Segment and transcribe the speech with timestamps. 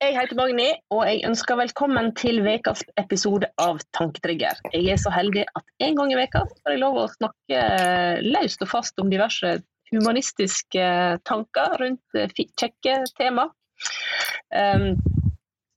[0.00, 4.56] Jeg heter Magni, og jeg ønsker velkommen til ukas episode av Tanketrigger.
[4.72, 7.64] Jeg er så heldig at en gang i veka får jeg lov å snakke
[8.24, 9.50] løst og fast om diverse
[9.90, 10.86] humanistiske
[11.28, 13.44] tanker rundt eh, kjekke tema.
[14.48, 14.96] Um,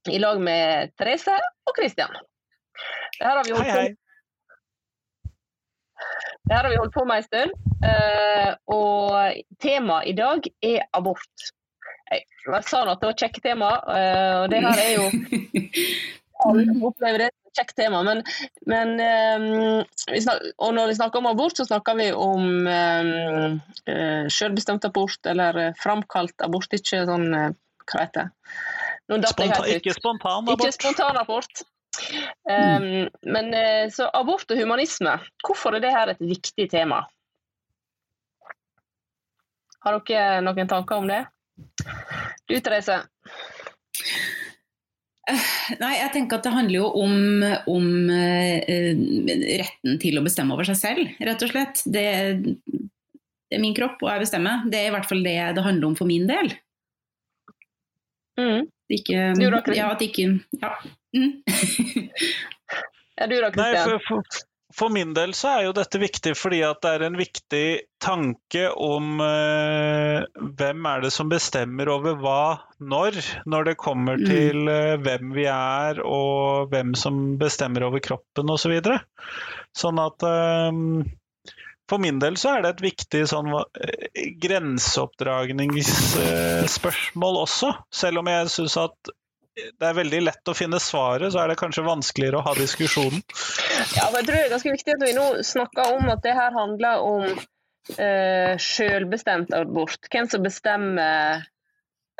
[0.08, 1.34] I lag med Therese
[1.68, 2.16] og Christian.
[3.18, 3.92] Det her har vi holdt, hei, hei.
[6.48, 7.52] Det her har vi holdt på med en stund,
[7.84, 11.52] uh, og temaet i dag er abort.
[12.44, 15.06] Jeg sa at det var kjekke tema, eh, og det her er jo
[16.44, 18.00] Alle opplever det som et kjekt tema.
[18.04, 18.20] Men,
[18.68, 24.24] men um, snakker, og når vi snakker om abort, så snakker vi om um, uh,
[24.32, 27.52] selvbestemt abort eller framkalt abort, ikke sånn uh,
[27.84, 29.28] Hva heter det?
[29.30, 30.66] Spontan, ikke spontan abort.
[30.66, 31.64] Ikke spontan abort.
[32.50, 33.08] Um, mm.
[33.30, 37.04] Men uh, så abort og humanisme, hvorfor er det her et viktig tema?
[39.84, 41.22] Har dere noen tanker om det?
[42.48, 43.00] Du Therese?
[45.24, 45.44] Eh,
[45.80, 48.56] nei, jeg tenker at det handler jo om, om uh,
[49.62, 51.80] retten til å bestemme over seg selv, rett og slett.
[51.88, 52.04] Det,
[52.44, 54.66] det, er min kropp, og jeg bestemmer.
[54.68, 56.52] Det er i hvert fall det det handler om for min del.
[58.40, 58.66] Mm.
[58.92, 60.26] Ikke, du da, Ja, at ikke
[60.60, 60.74] Ja.
[61.14, 61.38] Mm.
[63.18, 64.00] ja du da, Kristian?
[64.04, 64.43] For
[64.90, 69.20] min del så er jo dette viktig fordi at det er en viktig tanke om
[69.22, 70.24] eh,
[70.58, 73.12] hvem er det som bestemmer over hva når,
[73.46, 74.26] når det kommer mm.
[74.26, 78.62] til eh, hvem vi er og hvem som bestemmer over kroppen osv.
[78.64, 78.98] Så videre.
[79.76, 80.72] sånn at eh,
[81.90, 83.50] for min del så er det et viktig sånn
[84.40, 88.96] grenseoppdragningsspørsmål også, selv om jeg syns at
[89.54, 93.22] det er veldig lett å finne svaret, så er det kanskje vanskeligere å ha diskusjonen.
[93.94, 96.34] Ja, men jeg tror det er ganske viktig at vi nå snakker om at det
[96.34, 100.10] her handler om eh, selvbestemt abort.
[100.10, 101.44] Hvem som bestemmer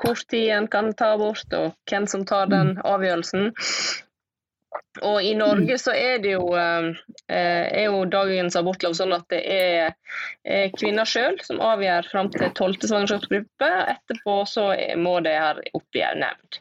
[0.02, 2.82] hvor tid en kan ta abort, og hvem som tar den mm.
[2.86, 3.52] avgjørelsen.
[5.06, 6.90] Og I Norge så er det jo, uh,
[7.30, 9.94] er jo dagens abortlov sånn at det er,
[10.42, 13.70] er kvinner sjøl som avgjør fram til tolvte svangerskapsgruppe.
[13.94, 14.68] Etterpå så
[14.98, 16.60] må det her opp i en nemnd.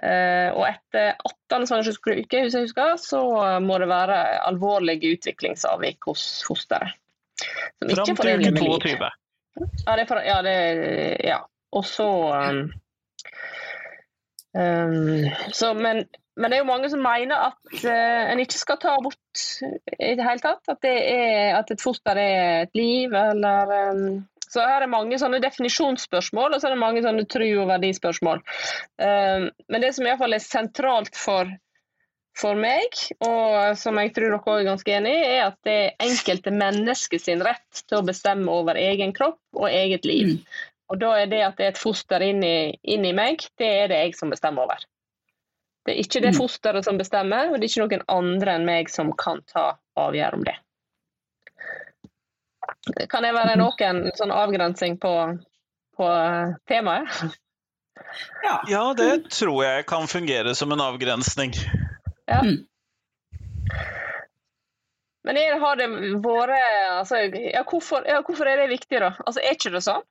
[0.00, 1.12] Uh, og etter
[1.52, 3.20] 18 svangerskapsuker, hvis jeg husker, så
[3.60, 6.96] må det være alvorlige utviklingsavvik hos fosteret.
[7.40, 9.10] Som Fram til uke 22.
[9.86, 10.56] Ja, det er for, ja, det,
[11.24, 11.38] ja.
[11.72, 12.08] Og så
[12.50, 12.72] um,
[14.54, 16.04] um, så, men,
[16.36, 19.44] men, det er jo mange som mener at uh, en ikke skal ta abort
[19.98, 20.62] i det hele tatt.
[20.68, 25.18] At, det er, at et foster er et liv, eller um, så her er mange
[25.20, 28.40] sånne definisjonsspørsmål, og så er det mange sånne tru- og verdispørsmål.
[29.02, 31.52] Ehm, men det som iallfall er sentralt for,
[32.38, 35.76] for meg, og som jeg tror dere også er ganske enig i, er at det
[35.84, 40.34] er enkelte mennesker sin rett til å bestemme over egen kropp og eget liv.
[40.34, 40.64] Mm.
[40.90, 44.00] Og da er det at det er et foster inni, inni meg, det er det
[44.02, 44.82] jeg som bestemmer over.
[45.86, 46.40] Det er ikke det mm.
[46.40, 50.40] fosteret som bestemmer, og det er ikke noen andre enn meg som kan ta avgjørelse
[50.40, 50.56] om det.
[53.08, 55.12] Kan det være noen sånn avgrensing på,
[55.96, 56.08] på
[56.70, 57.08] temaet?
[58.42, 58.64] Ja.
[58.68, 58.94] ja.
[58.96, 61.52] det tror jeg kan fungere som en avgrensning.
[62.26, 62.40] Ja.
[62.40, 62.64] Mm.
[65.28, 65.88] Men er, har det
[66.24, 66.56] vært
[66.96, 69.12] altså, ja, hvorfor, ja, hvorfor, er det viktig, da?
[69.26, 70.04] Altså, er ikke det sånn?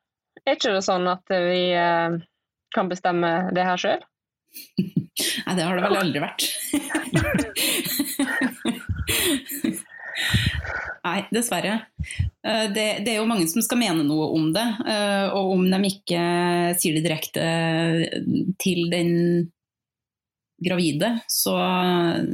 [0.46, 2.10] Er ikke det sånn at vi eh,
[2.76, 4.02] kan bestemme det her sjøl?
[5.46, 6.42] Nei, det har det vel aldri vært.
[11.04, 11.76] Nei, dessverre.
[12.44, 14.66] Eh, det, det, er jo mange som skal mene noe om det.
[14.90, 16.24] Eh, og om de ikke
[16.80, 17.46] sier det direkte
[18.62, 19.14] til den
[20.60, 21.56] gravide, så,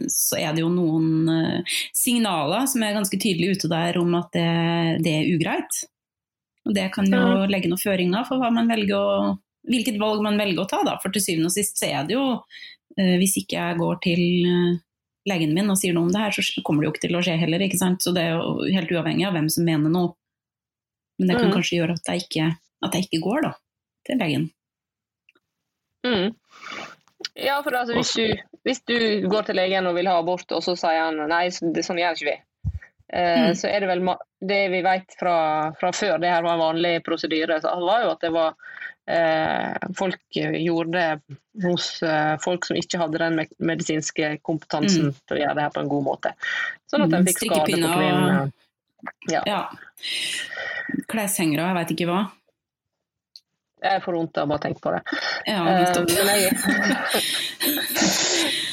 [0.09, 4.31] så er det jo noen eh, signaler som er ganske tydelige ute der om at
[4.33, 4.47] det,
[5.05, 5.83] det er ugreit.
[6.65, 9.03] Og det kan jo legge noen føringer for å,
[9.69, 10.81] hvilket valg man velger å ta.
[10.87, 10.95] Da.
[11.03, 12.25] For til syvende og sist så er det jo,
[12.97, 14.23] hvis ikke jeg går til
[15.29, 17.23] legen min og sier noe om det her, så kommer det jo ikke til å
[17.25, 17.63] skje heller.
[17.65, 18.03] ikke sant?
[18.03, 20.13] Så det er jo helt uavhengig av hvem som mener noe.
[21.19, 21.55] Men det kan mm.
[21.55, 22.49] kanskje gjøre at jeg, ikke,
[22.85, 23.53] at jeg ikke går da,
[24.07, 24.49] til legen.
[26.05, 26.27] Mm.
[27.39, 28.97] Ja, for altså, hvis, du, hvis, du,
[29.31, 32.19] går til legen og vil ha abort, og så sier han nei, det, sånn gjør
[32.19, 32.35] ikke vi.
[33.15, 33.55] Uh, mm.
[33.57, 34.03] Så er det vel
[34.45, 35.37] det vi vet fra,
[35.79, 38.57] fra, før det her var en vanlig prosedyre, så var jo at det var
[39.97, 41.01] folk gjorde
[41.63, 45.19] hos eh, folk som ikke hadde den medisinske kompetansen mm.
[45.27, 46.31] til å gjøre det her på en god måte.
[46.89, 48.55] Sånn at de fikk skade på kvinnen.
[49.29, 49.43] Ja.
[49.45, 49.61] ja.
[51.11, 52.23] Kleshengere, jeg veit ikke hva.
[53.85, 55.03] Jeg får vondt av å bare tenke på det.
[55.45, 56.09] Ja, nettopp.
[56.09, 56.17] Uh,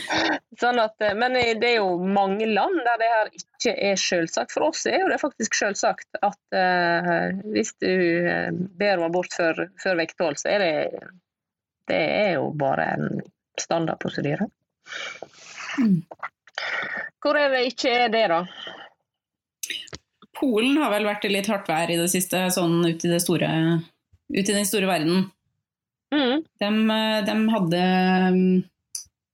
[0.61, 4.53] Sånn at, eh, men det er jo mange land der det her ikke er selvsagt.
[4.55, 7.93] For oss er jo det faktisk selvsagt at uh, hvis du
[8.29, 10.75] eh, ber om abort før, før vekthold, så er det
[11.91, 13.23] det er jo bare en
[13.59, 14.47] standard prosedyre.
[15.81, 16.05] Mm.
[17.23, 18.45] Hvor er det ikke er det, da?
[20.39, 23.21] Polen har vel vært i litt hardt vær i det siste, sånn ut i, det
[23.25, 23.51] store,
[24.31, 25.27] ut i den store verden.
[26.13, 26.43] Mm.
[26.61, 26.69] De,
[27.27, 27.83] de hadde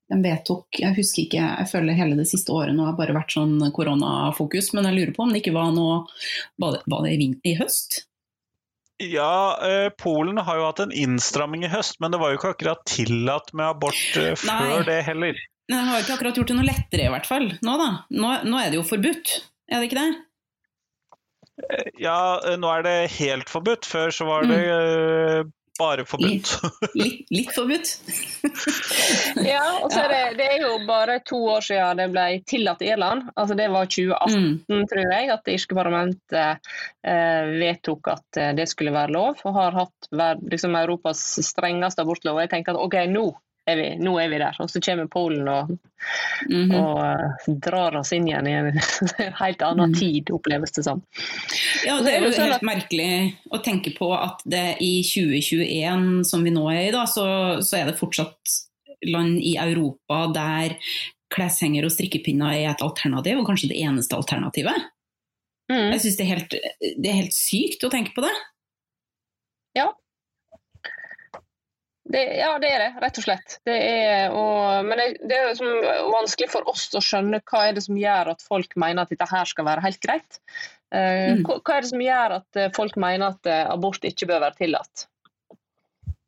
[0.09, 3.35] De vedtok Jeg husker ikke, jeg føler hele det siste året nå har bare vært
[3.35, 6.05] sånn koronafokus, men jeg lurer på om det ikke var noe
[6.63, 8.05] Var det, var det i, i høst?
[8.99, 12.55] Ja, eh, Polen har jo hatt en innstramming i høst, men det var jo ikke
[12.57, 14.87] akkurat tillatt med abort eh, før Nei.
[14.89, 15.39] det heller.
[15.69, 17.47] Men det har jo ikke akkurat gjort det noe lettere, i hvert fall.
[17.63, 17.89] Nå da.
[18.11, 19.37] Nå, nå er det jo forbudt,
[19.71, 20.09] er det ikke det?
[22.03, 23.87] Ja, eh, nå er det helt forbudt.
[23.87, 25.47] Før så var det eh,
[25.79, 26.51] bare forbudt.
[26.99, 27.95] Litt, litt forbudt.
[29.49, 32.83] Ja, og så er det, det er jo bare to år siden det ble tillatt
[32.85, 33.29] i Irland.
[33.39, 34.85] Altså Det var 2018, Mm.
[34.91, 36.71] tror jeg, at det irske parlamentet
[37.07, 39.41] eh, vedtok at eh, det skulle være lov.
[39.49, 40.11] Og har hatt
[40.51, 42.37] liksom, Europas strengeste abortlov.
[42.39, 43.29] Og jeg tenker at OK, nå
[43.69, 44.57] er vi, nå er vi der.
[44.63, 45.75] Og så kommer Polen og,
[46.49, 46.71] Mhm.
[46.79, 48.69] og uh, drar oss inn igjen i en
[49.43, 49.99] helt annen Mm.
[49.99, 51.03] tid, oppleves det som.
[51.85, 53.11] Ja, det er jo sånn helt merkelig
[53.53, 57.27] å tenke på at det i 2021, som vi nå er i, da, så,
[57.67, 58.57] så er det fortsatt
[59.11, 60.77] land i Europa der
[61.35, 64.87] kleshenger og strikkepinner er et alternativ, og kanskje det eneste alternativet.
[65.71, 65.91] Mm.
[65.93, 66.55] Jeg syns det, helt-
[67.03, 68.33] det er helt sykt å tenke på det.
[72.09, 73.59] Det, ja, det er det, rett og slett.
[73.69, 75.69] Det er, og, men det, det er liksom
[76.15, 79.29] vanskelig for oss å skjønne hva er det som gjør at folk mener at dette
[79.29, 80.33] her skal være helt greit.
[80.89, 81.43] Eh, Mm.
[81.45, 84.41] hva, hva er det som gjør at eh, folk mener at eh, abort ikke bør
[84.47, 85.05] være tillatt?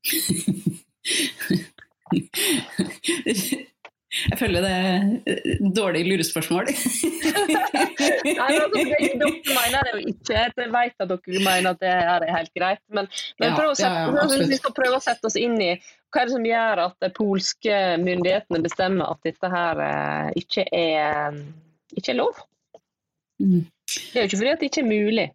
[4.10, 6.66] Jeg føler det er dårlig lurespørsmål.
[6.66, 10.40] Nei, men altså, dere mener det jo ikke.
[10.40, 12.82] Jeg vet at dere mener at det her er helt greit.
[12.90, 13.06] Men,
[13.38, 15.70] men Ja, prøv å sette, ja, ja, vi skal prøve å sette oss inn i
[16.10, 20.66] hva er det som gjør at de polske myndighetene bestemmer at dette her eh, ikke
[20.74, 21.38] er,
[21.94, 22.40] ikke er lov?
[23.38, 23.62] Mm.
[23.62, 25.28] Det er jo ikke fordi at det ikke er mulig.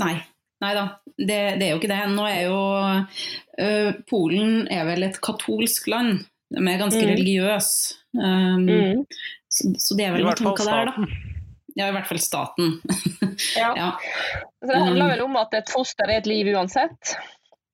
[0.00, 0.14] Nei.
[0.60, 0.86] Nei da,
[1.16, 2.00] det, det er jo ikke det.
[2.12, 2.58] Nå er jo
[3.64, 6.24] øh, Polen er vel et katolsk land.
[6.50, 7.10] De er ganske Mm.
[7.14, 7.94] religiøse.
[8.14, 9.04] Um, Mm.
[9.48, 11.06] så, så det er vel noen tanker der, da.
[11.78, 12.80] Ja, i hvert fall staten.
[13.56, 13.70] Ja.
[13.78, 13.90] ja.
[14.60, 17.14] Så det handler vel om at et foster er et liv uansett.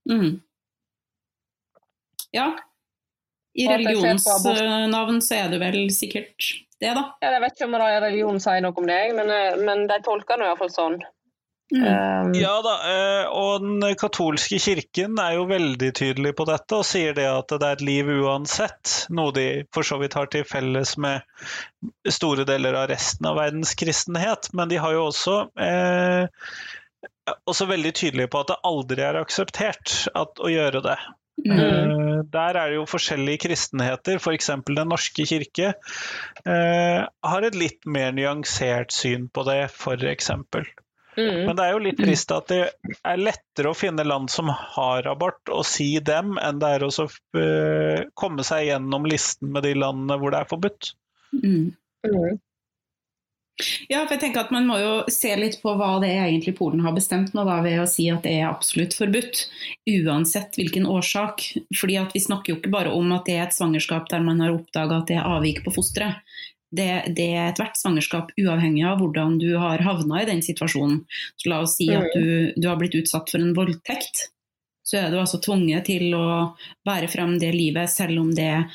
[0.09, 0.41] Mm.
[2.37, 2.51] ja.
[3.57, 4.59] I religionens jeg abort.
[4.61, 6.37] religionsnavn så er det vel sikkert
[6.81, 7.07] det, da.
[7.25, 10.37] Ja, jeg vet ikke om religionen sier noe om det, men, eh, men de tolker
[10.37, 10.99] det iallfall sånn.
[11.75, 11.83] Mm.
[11.83, 16.87] Um, Ja da, eh, og den katolske kirken er jo veldig tydelig på dette og
[16.87, 20.47] sier det at det er et liv uansett, noe de for så vidt har til
[20.47, 21.27] felles med
[22.07, 24.53] store deler av resten av verdens kristenhet.
[24.55, 26.31] Men de har jo også, eh,
[27.51, 30.99] også veldig tydelige på at det aldri er akseptert at, å gjøre det.
[31.47, 31.59] Mm.
[31.59, 34.55] Eh, Der er det jo forskjellige kristenheter, f.eks.
[34.71, 35.75] Den norske kirke
[36.47, 40.31] eh, har et litt mer nyansert syn på det, f.eks.
[41.17, 41.43] mm.
[41.49, 42.61] Men det er jo litt trist at det
[42.97, 46.93] er lettere å finne land som har abort, og si dem, enn det er å
[46.95, 47.09] så,
[47.39, 50.93] eh, komme seg gjennom listen med de landene hvor det er forbudt.
[51.37, 51.73] Mm.
[52.07, 52.37] Mm.
[53.89, 56.57] Ja, for jeg tenker at Man må jo se litt på hva det er egentlig
[56.59, 59.47] Polen har bestemt nå, da, ved å si at det er absolutt forbudt.
[59.89, 61.47] Uansett hvilken årsak.
[61.81, 64.43] Fordi at Vi snakker jo ikke bare om at det er et svangerskap der man
[64.45, 66.21] har oppdaga at det er avvik på fosteret.
[66.75, 71.05] Det, det er ethvert svangerskap uavhengig av hvordan du har havna i den situasjonen.
[71.39, 74.27] Så La oss si at du, du har blitt utsatt for en voldtekt.
[74.87, 76.57] Så er du altså tvunget til å
[76.87, 78.67] bære frem det livet, selv om det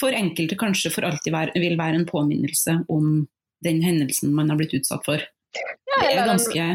[0.00, 3.26] for enkelte kanskje for alltid vil være en påminnelse om
[3.64, 5.22] den hendelsen man har blitt utsatt for.
[5.54, 6.66] Ja, Det er ganske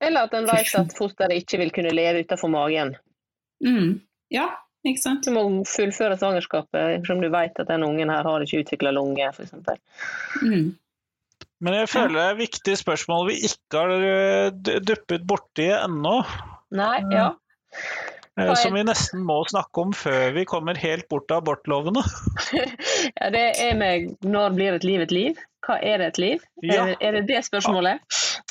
[0.00, 2.94] eller at en vet at fosteret ikke vil kunne leve utenfor magen.
[3.64, 4.00] mm,
[4.32, 4.48] Ja,
[4.86, 5.26] ikke sant?
[5.26, 9.26] Du må fullføre svangerskapet, som du vet at den ungen her har ikke utvikla lunge,
[9.34, 9.52] f.eks.
[10.44, 10.70] Mm.
[11.60, 16.14] Men jeg føler det er et viktig spørsmål vi ikke har eh, duppet borti ennå.
[16.72, 17.26] Nei, ja.
[18.38, 22.00] eh, Som vi nesten må snakke om før vi kommer helt bort av abortlovene.
[22.56, 23.28] ja.
[23.36, 25.46] Det er med når blir et liv et liv?
[25.66, 26.44] Hva er det et liv?
[26.64, 26.86] Ja.
[26.86, 28.00] Er, det, er det det spørsmålet?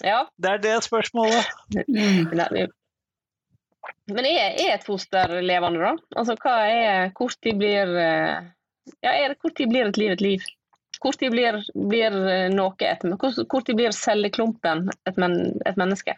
[0.06, 0.20] Ja.
[0.38, 1.50] Det er det spørsmålet.
[1.90, 2.30] Mm.
[2.38, 2.70] Nei, vi-
[4.10, 5.92] Men er, er et foster levende, da?
[6.20, 8.48] Altså, hva er Hvor tid blir eh,
[9.06, 10.48] Ja, er det, hvor tid blir et liv et liv?
[11.00, 15.38] Hvor tid blir, blir eh, noe et hvor, tid blir celleklumpen et, men,
[15.70, 16.18] et menneske?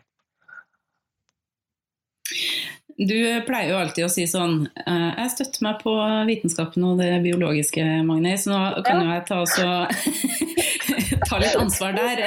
[3.01, 5.93] Du pleier jo alltid å si sånn eh, Jeg støtter meg på
[6.29, 8.47] vitenskapen og det biologiske, Magnus.
[8.49, 9.67] Nå kan jo jeg ta, også,
[11.27, 12.25] ta litt ansvar der.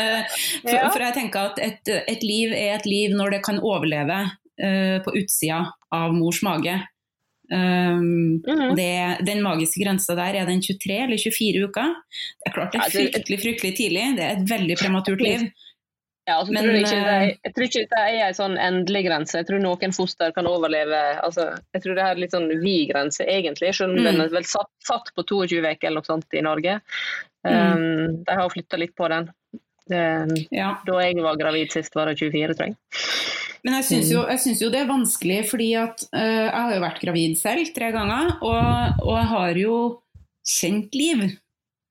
[0.61, 4.23] For, for jeg tenker at et, et liv er et liv når det kan overleve
[4.62, 6.80] eh, på utsida av mors mage.
[7.52, 8.70] Um, mm.
[8.73, 11.90] det, den magiske grensa der, er den 23 eller 24 uker?
[12.40, 14.06] Det er klart det er fryktelig, fryktelig tidlig.
[14.16, 15.44] Det er et veldig prematurt liv.
[16.25, 19.37] Ja, altså, Men, tror jeg, er, jeg, tror ikke det er en sånn endelig grense.
[19.42, 23.26] Jeg tror noen foster kan overleve altså, Jeg tror det er litt sånn vid grense,
[23.28, 23.75] egentlig.
[23.76, 24.06] Selv om mm.
[24.08, 26.78] den er vel satt, satt på 22 uker eller noe sånt i Norge.
[27.44, 28.14] Um, mm.
[28.25, 29.28] De har flytta litt på den.
[29.91, 30.05] Det,
[30.55, 30.71] ja.
[30.87, 32.79] Da jeg var gravid sist, var det 24, tror jeg.
[33.64, 34.23] Men jeg syns jo,
[34.67, 38.35] jo, det er vanskelig, fordi at uh, jeg har jo vært gravid selv tre ganger.
[38.45, 39.79] Og, og jeg har jo
[40.45, 41.25] kjent liv.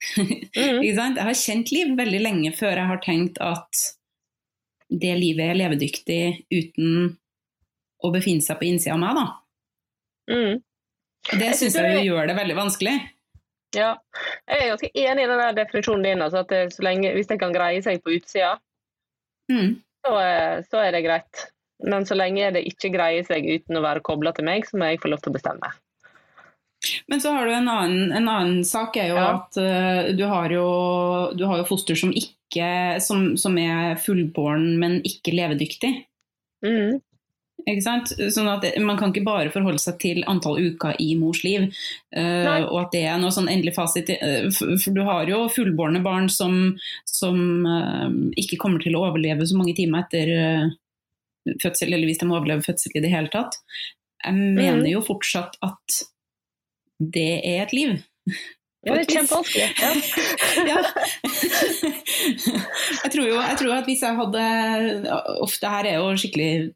[0.20, 0.80] mm.
[0.84, 3.86] jeg har kjent liv veldig lenge før jeg har tenkt at
[4.94, 7.14] det livet er levedyktig uten
[8.04, 9.26] å befinne seg på innsida av meg, da.
[10.34, 10.60] Mm.
[11.40, 12.96] Det syns jeg jo gjør det veldig vanskelig.
[13.74, 13.94] Ja,
[14.48, 16.22] jeg er ganske enig i den der definisjonen din.
[16.26, 18.56] Altså at lenge, hvis det kan greie seg på utsida,
[19.52, 19.72] mm.
[20.06, 20.14] så,
[20.70, 21.48] så, er det greit.
[21.84, 24.92] Men så lenge det ikke greier seg uten å være kobla til meg, så må
[24.92, 25.74] jeg få lov til å bestemme.
[27.08, 29.28] Men så har du en annen, en annen sak, er jo ja.
[29.38, 30.68] at uh, du, har jo,
[31.38, 35.94] du har jo foster som, ikke, som, som er fullbåren, men ikke levedyktig.
[36.66, 37.00] Mm.
[37.64, 41.70] Sånn at Man kan ikke bare forholde seg til antall uker i mors liv,
[42.18, 44.12] uh, og at det er noe sånn endelig fasit.
[44.20, 46.74] Uh, for, du har jo fullbårne barn som,
[47.08, 50.74] som uh, ikke kommer til å overleve så mange timer etter
[51.64, 53.60] fødsel, eller hvis de overlever fødsel i det hele tatt.
[54.24, 54.92] Jeg mener mm.
[54.94, 56.04] jo fortsatt at
[57.04, 57.98] det er et liv.
[58.84, 59.68] Ja, det er kjempevanskelig.
[59.80, 59.92] Ja.
[60.72, 60.80] ja.
[63.04, 64.48] jeg, tror jo, jeg tror at hvis jeg hadde
[65.44, 66.74] Ofte her er jo skikkelig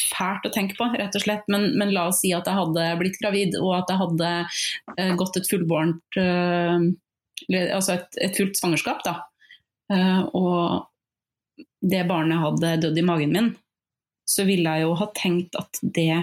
[0.00, 1.46] fælt å tenke på, rett og slett.
[1.52, 5.14] Men, men, la oss si at jeg hadde blitt gravid, og at jeg hadde uh,
[5.20, 6.78] gått et fullbårent uh,
[7.52, 9.18] Altså et, et, fullt svangerskap, da.
[9.92, 13.50] Uh, og det barnet hadde dødd i magen min,
[14.26, 16.16] så ville jeg jo ha tenkt at det,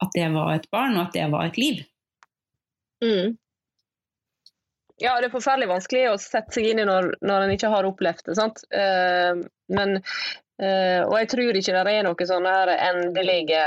[0.00, 1.84] at det var et barn, og at det var et liv.
[3.04, 3.36] Mm.
[5.00, 7.88] Ja, det er forferdelig vanskelig å sette seg inn i når, når en ikke har
[7.88, 8.36] opplevd det.
[8.36, 8.60] sant?
[8.72, 10.00] Uh, men
[10.60, 13.64] Uh, og jeg tror ikke det er noen sånne endelige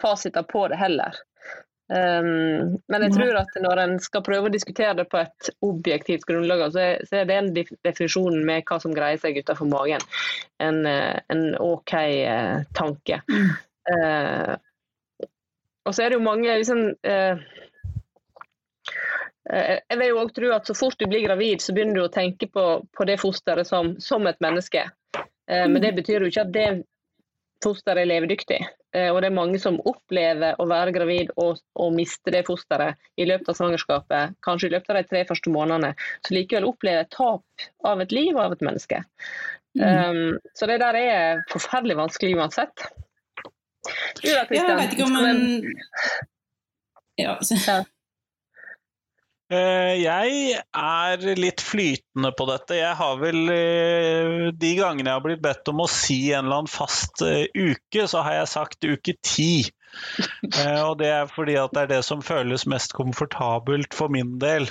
[0.00, 1.18] fasiter på det heller.
[1.92, 6.24] Um, men jeg tror at når en skal prøve å diskutere det på et objektivt
[6.24, 7.50] grunnlag, så er, så er det en
[7.84, 10.06] definisjon med hva som greier seg utenfor magen,
[10.64, 13.20] en, eh, en OK uh, tanke.
[13.92, 14.56] Uh,
[15.84, 16.86] og så er det jo mange liksom
[19.44, 22.12] jeg vil jo òg tro at Så fort du blir gravid, så begynner du å
[22.12, 22.62] tenke på,
[22.96, 24.86] på det fosteret som, som et menneske.
[25.50, 26.00] Eh, men det mm.
[26.00, 26.68] betyr jo ikke at det
[27.64, 28.58] fosteret er levedyktig.
[28.94, 33.00] Eh, og det er mange som opplever å være gravid og, og miste det fosteret
[33.20, 35.94] i løpet av svangerskapet, kanskje i løpet av de tre første månedene.
[36.26, 39.02] Så likevel opplever tap av et liv og av et menneske.
[39.74, 39.82] Mm.
[39.82, 42.86] Um, så det der er forferdelig vanskelig uansett.
[44.22, 45.42] ja, jeg vet ikke om man
[47.20, 47.34] ja.
[49.52, 52.78] Eh, jeg er litt flytende på dette.
[52.78, 56.62] Jeg har vel eh, De gangene jeg har blitt bedt om å si en eller
[56.62, 59.66] annen fast eh, uke, så har jeg sagt uke ti.
[60.88, 64.66] Og det er fordi at det er det som føles mest komfortabelt for min del.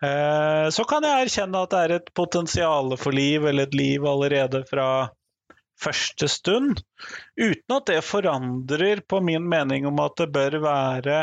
[0.00, 4.62] Så kan jeg erkjenne at det er et potensial for liv, eller et liv allerede
[4.70, 4.88] fra
[5.76, 6.80] første stund.
[7.36, 11.18] Uten at det forandrer på min mening om at det bør være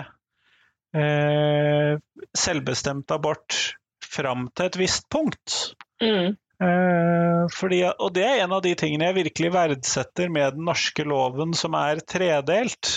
[0.97, 1.97] eh,
[2.37, 3.75] selvbestemt abort
[4.13, 5.75] fram til et visst punkt.
[6.03, 6.35] Mm.
[6.63, 11.05] Eh, fordi, og det er en av de tingene jeg virkelig verdsetter med den norske
[11.07, 12.93] loven, som er tredelt.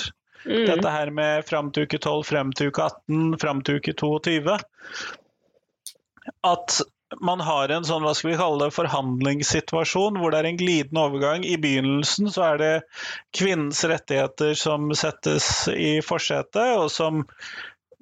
[0.46, 0.66] Mm.
[0.68, 4.58] Dette her med fram til uke 12, frem til uke 18, fram til uke 22.
[6.46, 6.82] At
[7.22, 11.04] man har en sånn, hva skal vi kalle det, forhandlingssituasjon hvor det er en glidende
[11.06, 11.46] overgang.
[11.46, 12.72] I begynnelsen så er det
[13.36, 17.24] kvinnens rettigheter som settes i forsetet, og som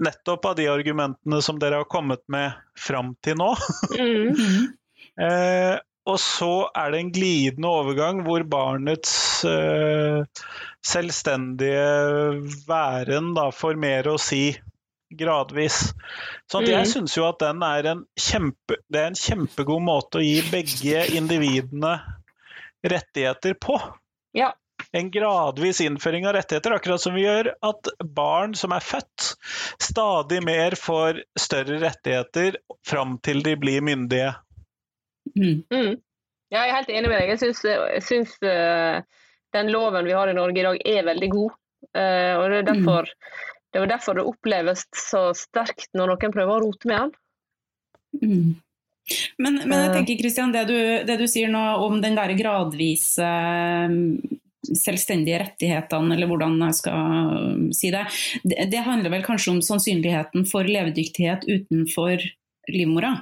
[0.02, 3.50] nettopp av de argumentene som dere har kommet med fram til nå.
[3.94, 4.70] Mm.
[5.26, 5.74] eh,
[6.04, 9.14] og så er det en glidende overgang hvor barnets
[9.48, 10.24] eh,
[10.84, 11.86] selvstendige
[12.68, 14.50] væren da får mer å si
[15.14, 15.94] gradvis.
[16.50, 16.68] Så mm.
[16.68, 20.42] jeg syns jo at den er en, kjempe, det er en kjempegod måte å gi
[20.50, 21.96] begge individene
[22.84, 23.78] rettigheter på.
[24.36, 24.52] Ja,
[24.94, 29.32] en gradvis innføring av rettigheter, akkurat som vi gjør at barn som er født,
[29.82, 34.30] stadig mer får større rettigheter fram til de blir myndige.
[35.34, 35.64] Mm.
[35.72, 35.96] Mm.
[36.52, 37.32] Ja, jeg er helt enig med deg.
[37.32, 39.02] Jeg syns, jeg syns uh,
[39.56, 41.58] den loven vi har i Norge i dag er veldig god.
[41.90, 43.42] Uh, og det er, derfor, mm.
[43.74, 47.18] det er derfor det oppleves så sterkt når noen prøver å rote med den.
[48.22, 48.54] Mm.
[49.42, 53.26] Men, men, jeg tenker Kristian, det du, det du, sier nå om den der gradvise
[54.78, 58.04] selvstendige rettighetene, eller hvordan jeg skal si det.
[58.44, 58.66] det.
[58.72, 62.24] Det handler vel kanskje om sannsynligheten for levedyktighet utenfor
[62.72, 63.14] livmora?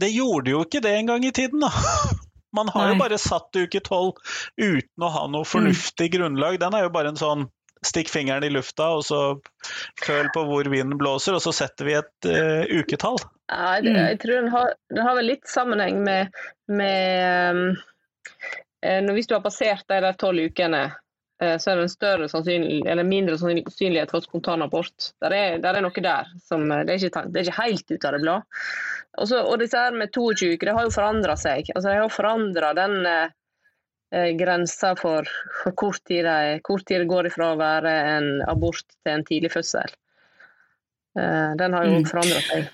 [0.00, 1.70] Det gjorde jo ikke det en gang i tiden, da.
[2.56, 2.94] Man har Nei.
[2.94, 4.16] jo bare satt uke tolv
[4.58, 6.56] uten å ha noe fornuftig grunnlag.
[6.58, 7.44] Den er jo bare en sånn
[7.86, 9.20] stikk fingeren i lufta, og så
[10.04, 13.16] føl på hvor vinden blåser, og så setter vi et uh, uketall.
[13.48, 14.00] Ja, det, Mm.
[14.02, 16.34] jeg tror den har, den har vel litt sammenheng med,
[16.68, 17.78] med um,
[18.80, 20.86] Hvis du har passert de der tolv ukene,
[21.42, 22.28] eh, så er det en større
[22.92, 25.10] eller mindre sannsynlighet for spontanabort.
[25.20, 26.30] Der er, der er noe der.
[26.46, 28.38] Som, eh, det, er ikke, det er ikke helt ut av det blå.
[29.18, 31.68] Og, så, og disse her med 22 uker, det har jo forandra seg.
[31.74, 33.32] Altså, det har forandra den eh,
[34.16, 35.28] eh, grensa for,
[35.62, 39.26] for hvor, tid det, hvor tid det går ifra å være en abort til en
[39.28, 39.92] tidlig fødsel.
[41.18, 42.06] Eh, den har jo Mm.
[42.06, 42.70] forandra seg.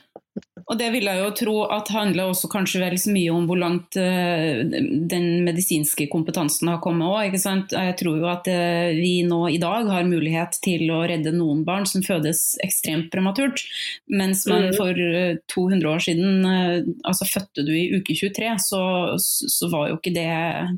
[0.66, 3.58] Og det vil jeg jo tro at handler også kanskje vel så mye om hvor
[3.60, 7.36] langt eh, den medisinske kompetansen har kommet òg.
[7.36, 11.62] Jeg tror jo at eh, vi nå i dag har mulighet til å redde noen
[11.66, 13.62] barn som fødes ekstremt prematurt.
[14.10, 14.76] Mens man Mhm.
[14.76, 18.82] for eh, 200 år siden, eh, altså fødte du i uke 23, så,
[19.20, 20.32] så var jo ikke det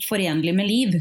[0.09, 1.01] forenlig med liv.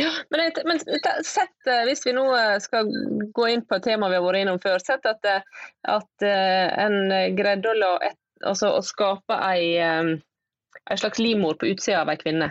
[0.00, 0.78] Ja, men, jeg, men
[1.24, 2.88] sett, eh, hvis vi nå eh, skal
[3.36, 5.44] gå inn på et tema vi har vært innom før, sett at, eh,
[5.92, 6.96] at en
[7.36, 12.48] greide å, et, altså, å skape ei, ei slags livmor på utsida av ei kvinne.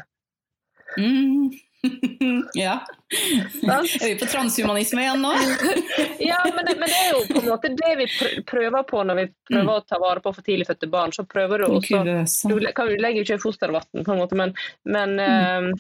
[1.00, 1.50] Mm.
[2.54, 2.76] ja.
[3.10, 5.32] Er vi på transhumanisme igjen nå?
[6.22, 8.06] Ja, men det, men det er jo på en måte det vi
[8.46, 11.14] prøver på når vi prøver å ta vare på for tidlig fødte barn.
[11.16, 14.54] Så prøver du også Du, kan, du legger jo ikke fostervann, på en måte, men,
[14.86, 15.72] men ehm,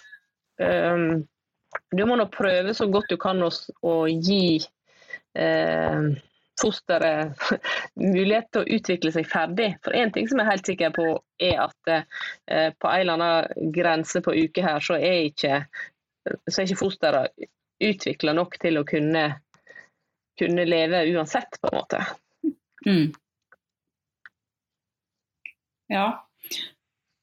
[0.65, 1.05] ehm,
[1.91, 3.49] du må nå prøve så godt du kan å,
[3.87, 4.59] å gi
[5.37, 6.11] eh,
[6.61, 7.39] fosteret
[8.15, 9.71] mulighet til å utvikle seg ferdig.
[9.85, 11.07] For én ting som jeg er helt sikker på,
[11.41, 15.63] er at eh, på en eller annen grense på uke her, så er ikke,
[16.47, 17.49] så er ikke fosteret
[17.81, 19.25] utvikla nok til å kunne,
[20.39, 22.03] kunne leve uansett, på en måte.
[22.85, 23.07] Mm.
[25.91, 26.05] Ja.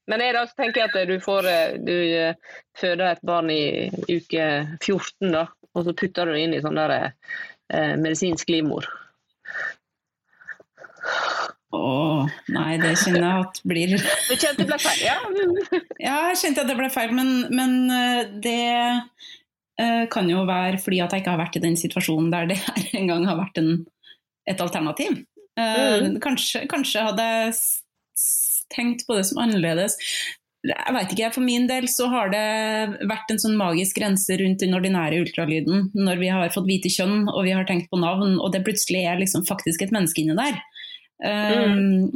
[0.09, 3.89] Men jeg da tenker jeg at du får eh, du eh, føder et barn i
[4.09, 4.47] uke
[4.81, 8.89] 14, da, og så putter du det inn i sånn der eh, medisinsk livmor.
[11.69, 11.89] Å,
[12.55, 15.03] nei, det kjenner jeg at blir Du kjente det ble feil?
[15.05, 15.19] Ja.
[16.09, 18.61] Ja, jeg kjente at det ble feil, men, men eh, det
[19.83, 22.57] eh, kan jo være fordi at jeg ikke har vært i den situasjonen der det
[22.65, 23.75] her engang har vært en,
[24.49, 25.21] et alternativ.
[25.59, 26.21] Eh, Mm.
[26.23, 27.55] kanskje, kanskje hadde jeg
[28.75, 29.97] tenkt på det som annerledes.
[30.67, 34.65] Jeg vet ikke, For min del så har det vært en sånn magisk grense rundt
[34.65, 38.37] den ordinære ultralyden når vi har fått vite kjønn og vi har tenkt på navn,
[38.43, 40.59] og det plutselig er liksom faktisk et menneske inni der.
[41.19, 42.11] Um,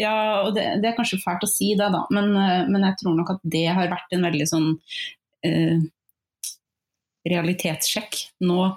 [0.00, 2.96] ja, og det, det er kanskje fælt å si det, da, men, eh, men jeg
[3.02, 4.68] tror nok at det har vært en veldig sånn
[5.48, 5.80] uh,
[7.28, 8.20] realitetssjekk.
[8.48, 8.68] Nå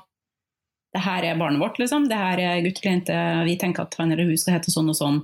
[0.91, 2.09] det her er barnet vårt, liksom.
[2.11, 3.17] Det her er gutt eller jente.
[3.47, 5.21] Vi tenker at han eller hun skal hete sånn og sånn.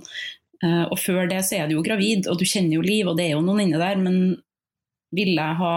[0.64, 3.16] Eh, og før det så er du jo gravid, og du kjenner jo liv, og
[3.18, 3.96] det er jo noen inne der.
[4.02, 4.18] Men
[5.14, 5.74] ville jeg ha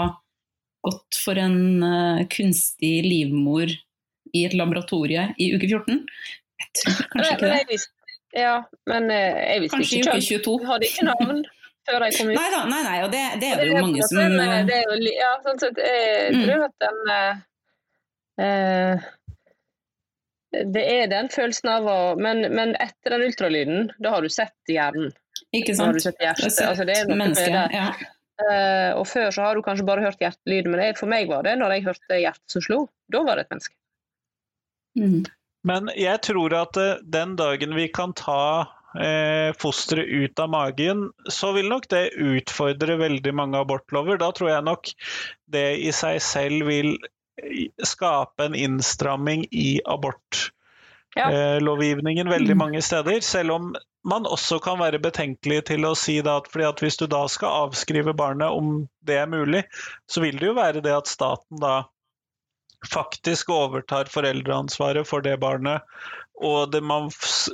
[0.87, 3.69] gått for en eh, kunstig livmor
[4.33, 6.01] i et laboratorie i uke 14?
[6.61, 7.79] Jeg tror kanskje ikke det.
[8.41, 8.55] ja,
[8.89, 10.45] men eh, jeg visste Kanskje ikke kjønn.
[10.45, 10.57] 22.
[10.61, 11.41] Jeg hadde ikke navn
[11.89, 12.35] før jeg kom ut.
[12.37, 14.75] Nei da, nei, nei, og det, det er det jo mange som eh, eh, det
[14.79, 16.43] er jo Ja, sånn sett, jeg Mm.
[16.47, 16.99] tror at den
[18.41, 19.07] eh,
[20.51, 24.71] Det er den følelsen av å men, men etter den ultralyden, da har du sett
[24.71, 25.13] hjernen.
[25.55, 25.79] Ikke sant.
[25.79, 26.57] Da har du sett hjertet.
[26.67, 27.67] Altså, det er noe noe med det.
[27.75, 27.91] Ja.
[28.41, 31.45] Uh, og før så har du kanskje bare hørt hjertelyden, men jeg, for meg var
[31.45, 32.81] det når jeg hørte hjertet som slo.
[33.13, 33.75] Da var det et menneske.
[34.97, 35.23] Mm.
[35.67, 38.65] Men jeg tror at eh, den dagen vi kan ta
[38.97, 44.17] eh, fosteret ut av magen, så vil nok det utfordre veldig mange abortlover.
[44.21, 44.89] Da tror jeg nok
[45.53, 46.95] det i seg selv vil
[47.83, 51.27] skape en innstramming i Ja.
[51.27, 52.57] abortlovgivningen veldig Mm.
[52.57, 53.19] mange steder.
[53.21, 57.27] Selv om man også kan være betenkelig til å si at, at hvis du da
[57.27, 59.63] skal avskrive barnet, om det er mulig,
[60.07, 61.83] så vil det jo være det at staten da
[62.89, 65.81] faktisk overtar foreldreansvaret for det barnet,
[66.41, 67.11] og det man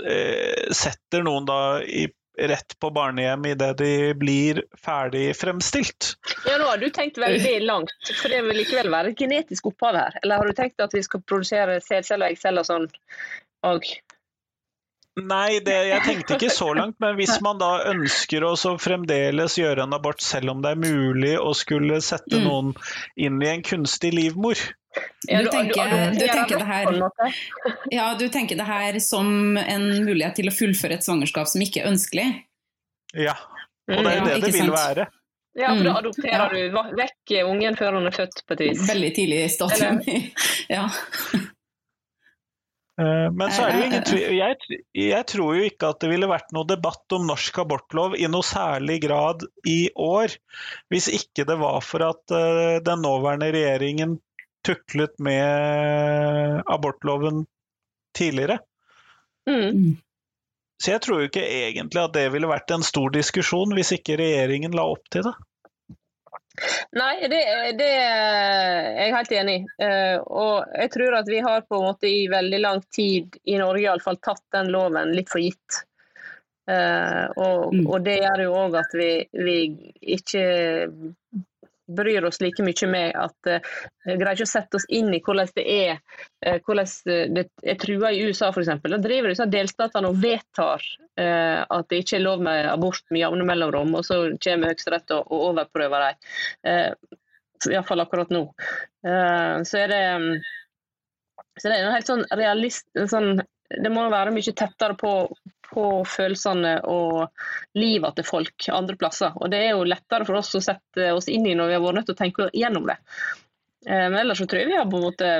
[0.07, 2.07] eh, setter noen da i,
[2.38, 6.13] rett på barnehjem idet de blir ferdig fremstilt.
[6.45, 9.97] Ja, nå har du tenkt veldig langt, for det vil likevel være et genetisk opphav
[9.97, 10.19] her.
[10.23, 12.91] Eller har du tenkt at vi skal produsere sædceller og eggceller og sånn
[13.65, 13.89] òg?
[15.17, 19.56] Nei, det, jeg tenkte ikke så langt, men hvis man da ønsker å så fremdeles
[19.58, 22.43] gjøre en abort selv om det er mulig å skulle sette Mm.
[22.45, 22.69] noen
[23.17, 24.62] inn i en kunstig livmor,
[25.27, 27.33] Du tenker- du tenker det her-.
[27.91, 31.83] Ja, du tenker det her som en mulighet til å fullføre et svangerskap som ikke
[31.83, 32.27] er ønskelig?
[33.15, 33.33] ja.
[33.89, 34.25] Og det er Mm.
[34.27, 35.07] jo Ja, det det vil være.
[35.57, 35.97] Ja, for da Mm.
[35.97, 38.81] adopterer du vekk ungen før han er født, på et vis.
[38.89, 40.01] Veldig tidlig i stadium.
[40.69, 40.89] ja.
[42.99, 46.10] Eh, Men så er det jo ingen tvil jeg, jeg tror jo ikke at det
[46.10, 50.33] ville vært noe debatt om norsk abortlov i noe særlig grad i år,
[50.91, 54.17] hvis ikke det var for at eh, den nåværende regjeringen
[54.67, 57.45] tuklet med abortloven
[58.17, 58.60] tidligere.
[59.49, 59.95] Mm.
[60.84, 64.19] Så jeg tror jo ikke egentlig at det ville vært en stor diskusjon hvis ikke
[64.19, 65.34] regjeringen la opp til det.
[66.97, 67.39] Nei, det,
[67.77, 69.65] det er jeg helt enig i.
[69.86, 73.60] Eh, og jeg tror at vi har på en måte i veldig lang tid i
[73.62, 75.84] Norge i alle fall tatt den loven litt for gitt.
[76.67, 77.86] Eh, og, Mm.
[77.88, 79.58] og det gjør jo òg at vi, vi
[80.17, 80.41] ikke
[81.88, 85.52] bryr oss like mye med at uh, greier ikke å sette oss inn i hvordan
[85.56, 88.73] det er uh, hvordan det er trua i USA f.eks.
[88.84, 93.23] Da driver disse delstatene og vedtar uh, at det ikke er lov med abort med
[93.23, 96.30] jevne mellomrom, og så kommer Høyesterett og, og overprøver dem.
[96.67, 97.17] Uh,
[97.71, 98.43] Iallfall akkurat nå.
[99.08, 100.32] Uh, så er det um,
[101.58, 102.88] så det er en helt sånn realist...
[103.10, 105.13] Sånn, det må være mye tettere på,
[105.71, 107.27] på følelsene og
[107.77, 109.34] livet til folk andre plasser.
[109.36, 111.84] Og det er jo lettere for oss å sette oss inn i når vi har
[111.84, 112.97] vært nødt til å tenke gjennom det.
[113.88, 115.34] Eh, Men ellers så tror jeg vi har på en måte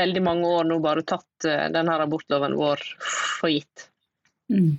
[0.00, 2.84] veldig mange år nå bare tatt eh, denne abortloven vår
[3.40, 3.88] for gitt.
[4.50, 4.78] Mm.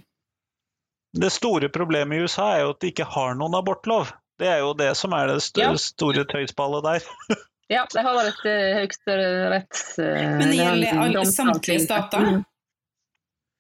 [1.12, 4.14] Det store problemet i USA er jo at de ikke har noen abortlov.
[4.40, 5.72] Det er jo det som er det st Ja.
[5.78, 7.08] store tøysballet der.
[7.72, 9.84] Ja, de har vært et eh, høyesteretts...
[9.96, 12.26] Uh, Men det det gjelder alle, samtlige stater?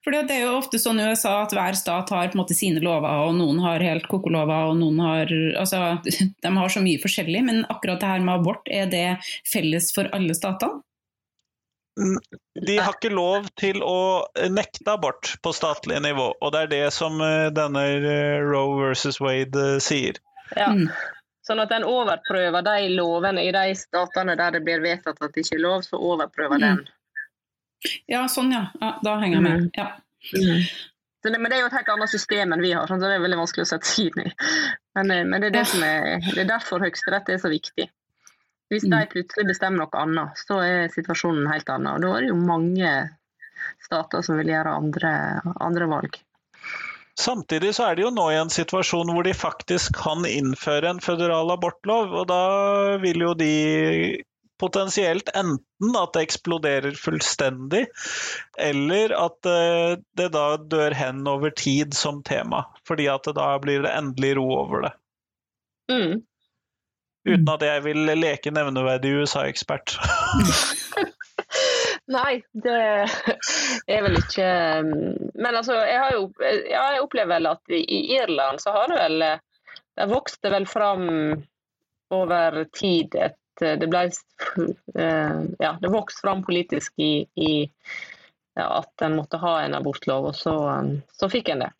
[0.01, 2.55] For det er jo ofte sånn i USA at hver stat har på en måte
[2.57, 5.81] sine lover, og noen har helt koko-lover, og noen har altså,
[6.45, 9.05] De har så mye forskjellig, men akkurat det her med abort, er det
[9.45, 10.81] felles for alle statene?
[12.55, 16.85] De har ikke lov til å nekte abort på statlig nivå, og det er det
[16.95, 20.17] som eh, denne eh, Roe versus Wade eh, sier.
[20.55, 20.71] Ja.
[20.71, 20.87] Mm.
[21.45, 25.43] Sånn at en overprøver de lovene i de statene der det blir vedtatt at det
[25.43, 26.65] ikke er lov, så overprøver Mm.
[26.65, 26.81] den.
[28.08, 28.67] Ja, sånn ja.
[28.82, 29.70] ja da henger jeg med.
[29.78, 29.88] Ja.
[31.22, 33.10] Så det, men det er jo et helt annet system enn vi har, sånn, så
[33.10, 34.32] det er veldig vanskelig å sette seg inn i.
[34.98, 35.70] Men, eh, men det, er det, Ja.
[35.70, 37.88] som er, det er derfor Høyesterett er så viktig.
[38.72, 38.91] Hvis Mm.
[38.94, 41.94] de plutselig bestemmer noe annet, så er situasjonen helt annen.
[41.94, 42.91] Og da er det jo mange
[43.84, 46.17] stater som vil gjøre andre, andre valg.
[47.20, 51.02] Samtidig så er de jo nå i en situasjon hvor de faktisk kan innføre en
[51.04, 54.24] føderal abortlov, og da vil jo de
[54.62, 57.86] potensielt enten at det eksploderer fullstendig,
[58.62, 62.63] eller at eh, det da dør hen over tid som tema.
[62.88, 64.93] Fordi at da blir det endelig ro over det.
[65.91, 66.21] Mm.
[67.28, 69.97] Uten at jeg vil leke nevneverdig USA-ekspert.
[72.12, 72.78] Nei, det
[73.88, 74.47] er vel ikke
[74.84, 78.97] Men altså, jeg har jo ja, jeg opplever vel at i Irland så har det
[78.97, 79.24] vel
[80.00, 81.06] Det vokste vel fram
[82.12, 84.06] over tid et Det ble
[85.04, 87.54] eh, Ja, det vokste fram politisk i, i
[88.58, 90.56] ja, at en måtte ha en abortlov, og så,
[91.15, 91.71] så fikk en det.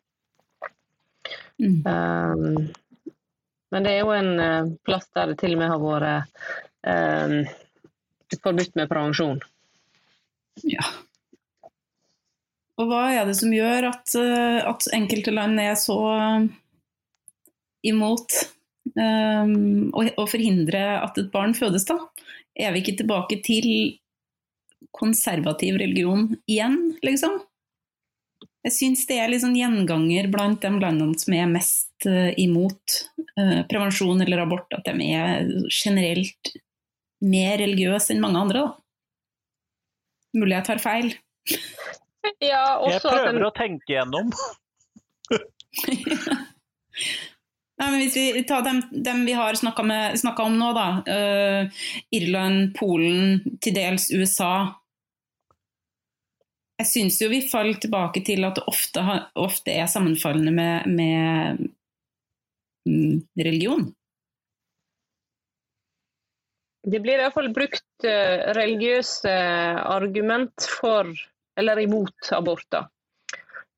[1.62, 1.82] Mm.
[1.86, 2.72] Um,
[3.72, 6.42] men det er jo en eh, plass der det til og med har vært
[6.84, 7.36] um,
[8.42, 9.40] forbudt med prevensjon.
[10.68, 10.84] Ja.
[12.80, 16.48] Og hva er det som gjør at, eh, at enkelte land er så eh,
[17.92, 18.36] imot
[18.96, 19.92] um,
[20.28, 21.98] forhindre at et barn fødes, da?
[22.58, 23.98] Er vi ikke tilbake til
[24.92, 27.40] konservativ religion igjen, liksom?
[28.62, 32.98] Jeg syns det er litt sånn gjenganger blant de landene som er mest uh, imot
[33.38, 36.54] uh, prevensjon eller abort, at de er generelt
[37.22, 38.62] mer religiøse enn mange andre.
[38.62, 38.78] da.
[40.38, 41.10] Mulig jeg tar feil.
[42.42, 44.30] Ja, Jeg prøver at en, prøver å tenke gjennom.
[47.82, 50.86] Nei, men hvis vi tar dem, dem vi har snakka om nå, da.
[51.02, 54.52] Uh, Irland, Polen, til dels USA.
[56.78, 60.86] Jeg syns jo vi faller tilbake til at det ofte, har- ofte er sammenfallende med,
[60.94, 61.66] med
[62.86, 63.90] mm, religion.
[66.82, 69.32] det blir i hvert fall brukt eh, religiøse
[69.86, 71.12] argument for
[71.58, 72.88] eller imot aborter.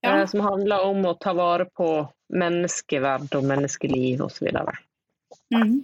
[0.04, 0.20] Ja.
[0.20, 1.88] eh, Som handler om å ta vare på
[2.34, 4.50] menneskeverd og menneskeliv osv.
[5.54, 5.74] Mhm.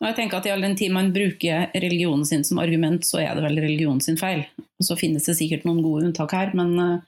[0.00, 3.20] Og jeg tenker at I all den tid man bruker religionen sin som argument, så
[3.20, 4.46] er det vel religionen sin feil.
[4.80, 7.00] Og Så finnes det sikkert noen gode unntak her, men uh,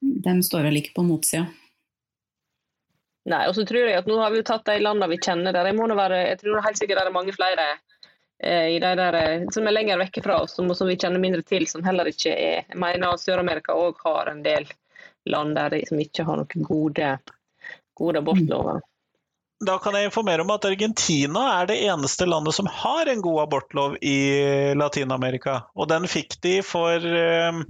[0.00, 1.48] dem står vel ikke på motsida.
[3.28, 5.52] Nei, og så tror jeg at nå har vi jo tatt de landene vi kjenner
[5.52, 5.66] der.
[5.66, 7.66] Jeg, må nå være, jeg tror helt sikkert det er mange flere
[8.44, 11.42] i de der, eh, som er lenger vekke fra oss, som, som vi kjenner mindre
[11.42, 14.68] til, som heller ikke er Jeg mener Sør-Amerika òg har en del
[15.28, 17.16] land der de, som ikke har noen gode,
[17.98, 18.80] gode abortlover.
[19.66, 23.42] da kan jeg informere om at Argentina er det eneste landet som har en god
[23.42, 24.18] abortlov i
[24.78, 25.64] Latin-Amerika.
[25.74, 27.64] Og den fikk de for um,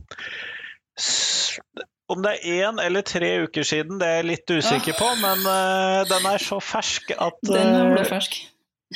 [2.13, 5.49] om det er én eller tre uker siden, det er jeg litt usikker på, men
[5.49, 8.37] uh, den er så fersk at uh, Den ble fersk.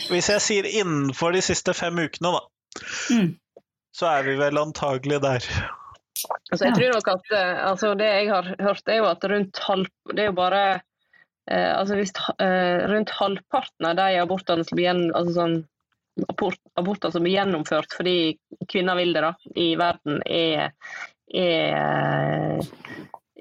[0.09, 2.43] Hvis jeg sier innenfor de siste fem ukene, da,
[3.13, 3.35] Mm.
[3.93, 5.45] så er vi vel antagelig der.
[6.53, 9.61] Altså, jeg tror nok at eh, altså, Det jeg har hørt, er jo at rundt
[9.67, 9.87] halv...
[10.09, 10.63] Det er jo bare
[11.51, 15.57] eh, altså hvis eh, rundt halvparten av de abortene som blir, gjen, altså sånn,
[16.29, 18.17] abort, aborter som blir gjennomført fordi
[18.69, 20.73] kvinner vil det, da, i verden, er,
[21.33, 22.61] er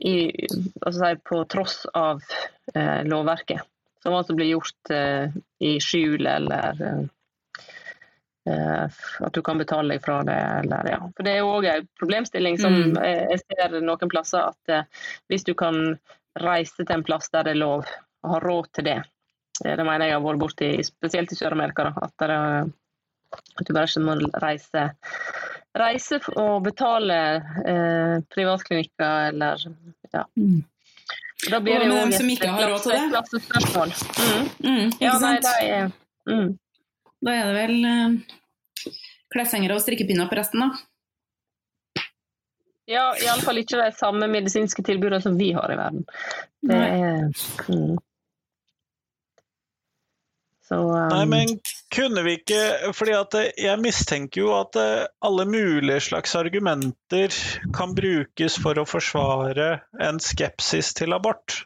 [0.01, 0.15] i,
[0.81, 2.23] altså, på tross av
[2.75, 3.67] eh, lovverket.
[4.01, 7.01] Som altså blir gjort eh, i skjul eller eh,
[8.49, 8.85] Eh,
[9.19, 10.33] At du kan betale deg fra det.
[10.63, 10.99] Eller, ja.
[11.15, 12.95] For Det er òg en problemstilling som Mm.
[12.97, 14.87] jeg, ser noen plasser at
[15.29, 15.99] hvis du kan
[16.41, 17.85] reise til en plass der det er lov,
[18.23, 19.03] og ha råd til det
[19.61, 21.93] Det mener jeg har vært borti, spesielt i Sør-Amerika.
[22.01, 24.89] At, at du bare ikke må reise,
[25.77, 27.17] reise og betale
[27.67, 29.61] eh, privatklinikker eller
[30.13, 30.25] ja.
[30.35, 30.63] Mm.
[31.49, 32.99] Da blir Og det med jo dem som ikke har råd til det?
[33.09, 33.93] klasse- klassespørsmål.
[34.21, 34.43] Mm.
[34.67, 35.91] Mm, ikke Ja, nei, da, det er,
[36.29, 36.51] mm.
[37.25, 38.93] Da er det vel uh,
[39.33, 40.69] kleshengere og strikkepinner på resten, da.
[42.91, 46.05] Ja, iallfall ikke de samme medisinske tilbudene som vi har i verden.
[46.61, 47.27] Det er
[47.69, 47.97] mm.
[50.71, 51.49] Så um, Nei, men
[51.91, 57.35] kunne vi ikke fordi at eh, jeg mistenker jo at eh, alle mulige slags argumenter
[57.75, 61.65] kan brukes for å forsvare en skepsis til abort.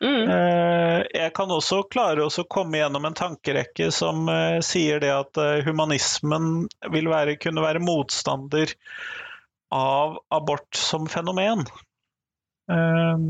[0.00, 4.24] mm, Eh, Jeg kan også klare å komme gjennom en tankerekke som
[4.64, 6.64] sier det at humanismen
[6.96, 8.72] vil være, kunne være motstander
[9.68, 11.68] av abort som fenomen.
[12.70, 13.22] Eh,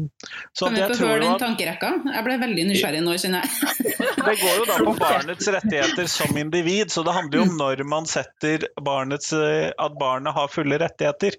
[0.53, 1.92] Så Kan vi få høre den tankerekka?
[2.14, 3.94] Jeg ble veldig nysgjerrig nå, kjenner jeg.
[4.26, 7.85] det går jo da på barnets rettigheter som individ, så det handler jo om når
[7.88, 11.38] man setter barnets, eh, at barnet har fulle rettigheter.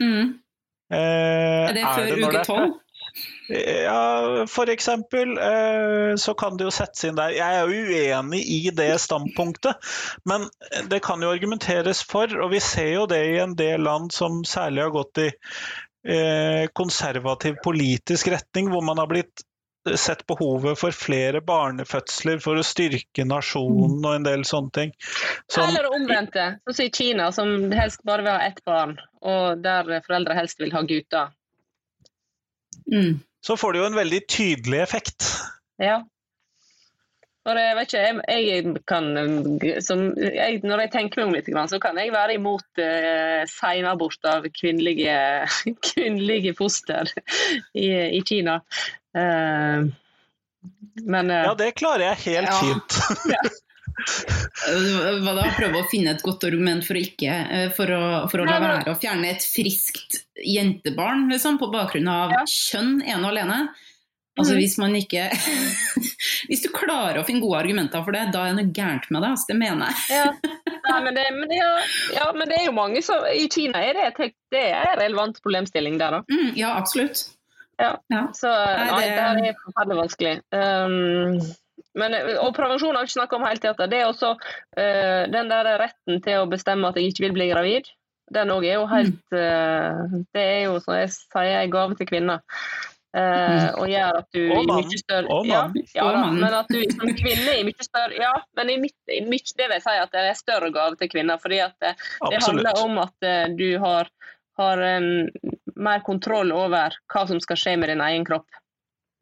[0.00, 0.38] Mm.
[0.92, 2.80] Eh, Er det før er uke det er tolv?
[3.52, 7.34] Ja, for eksempel eh, så kan det jo settes inn der.
[7.36, 9.92] Jeg er jo uenig i det standpunktet,
[10.24, 10.46] men
[10.88, 14.40] det kan jo argumenteres for, og vi ser jo det i en del land som
[14.48, 15.28] særlig har gått i
[16.06, 19.44] eh, konservativ politisk retning, hvor man har blitt
[19.98, 24.92] sett behovet for flere barnefødsler for å styrke nasjonen og en del sånne ting.
[25.50, 28.94] Som, Eller det omvendte, sånn som i Kina, som helst bare vil ha ett barn,
[29.26, 31.32] og der foreldre helst vil ha gutter.
[32.92, 33.20] Mm.
[33.40, 35.26] så får det jo en veldig tydelig effekt.
[35.80, 36.02] Ja.
[37.42, 39.08] For jeg vet ikke, jeg, jeg kan
[39.82, 44.28] som, jeg, Når jeg tenker meg om litt, så kan jeg være imot eh, senabort
[44.30, 45.16] av kvinnelige,
[45.90, 47.10] kvinnelige foster
[47.74, 48.60] i, i Kina.
[49.18, 49.82] Eh,
[51.02, 52.62] men eh, Ja, det klarer jeg helt Ja.
[52.62, 53.52] fint.
[55.22, 55.44] Hva da?
[55.56, 58.02] Prøve å finne et godt argument for å ikke eh, For å,
[58.32, 62.44] for å la være å fjerne et friskt jentebarn, liksom, på bakgrunn av Ja.
[62.48, 63.58] kjønn ene og alene.
[64.38, 64.60] Altså Mhm.
[64.62, 65.26] Hvis man ikke
[66.48, 69.24] Hvis du klarer å finne gode argumenter for det, da er det noe gærent med.
[69.28, 70.16] Altså, det mener jeg.
[70.16, 70.26] Ja.
[70.92, 73.78] Nei, men, det, men, det, er- ja, men det er jo mange som I Kina
[73.84, 76.22] er det, et- det er en relevant problemstilling der, da.
[76.32, 77.26] Mm, ja, absolutt.
[77.80, 77.92] Ja.
[78.12, 78.24] Ja.
[78.36, 79.20] Så nei, Nei, det...
[79.20, 80.34] her er forferdelig vanskelig.
[80.52, 81.38] Um,
[81.98, 83.66] men, og prevensjon har vi ikke snakket om helt.
[83.92, 87.48] Det er også uh, den der retten til å bestemme at jeg ikke vil bli
[87.52, 87.88] gravid.
[88.32, 92.08] Den òg er jo helt uh, Det er jo, som jeg sier, en gave til
[92.08, 92.40] kvinner.
[93.12, 95.74] Uh, og gjør at du Og i mye større Og ja, mann.
[95.92, 99.18] ja, da, men at du som kvinne i mye større Ja, men i mitt, i
[99.28, 101.36] mitt, det vil jeg si at det er større gave til kvinner.
[101.42, 101.92] fordi at det,
[102.32, 104.08] det handler om at eh, du har,
[104.56, 105.28] har um,
[105.76, 108.48] mer kontroll over hva som skal skje med din egen kropp.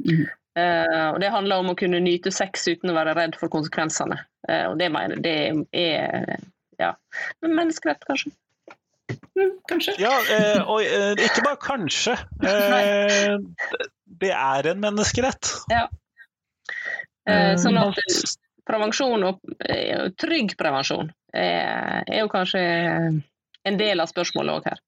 [0.06, 4.22] Eh, og Det handler om å kunne nyte sex uten å være redd for konsekvensene.
[4.46, 6.46] Uh, og det mener jeg det er
[6.78, 6.94] ja,
[7.42, 8.30] menneskerett, kanskje.
[9.38, 9.94] Mm, kanskje.
[10.02, 12.16] Ja, eh, og eh, ikke bare kanskje.
[12.44, 13.36] Eh,
[14.20, 15.52] det er en menneskerett.
[17.28, 17.98] Eh, sånn at
[18.68, 22.62] prevensjon og eh, trygg prevensjon er, er jo kanskje
[23.68, 24.80] en del av spørsmålet òg her.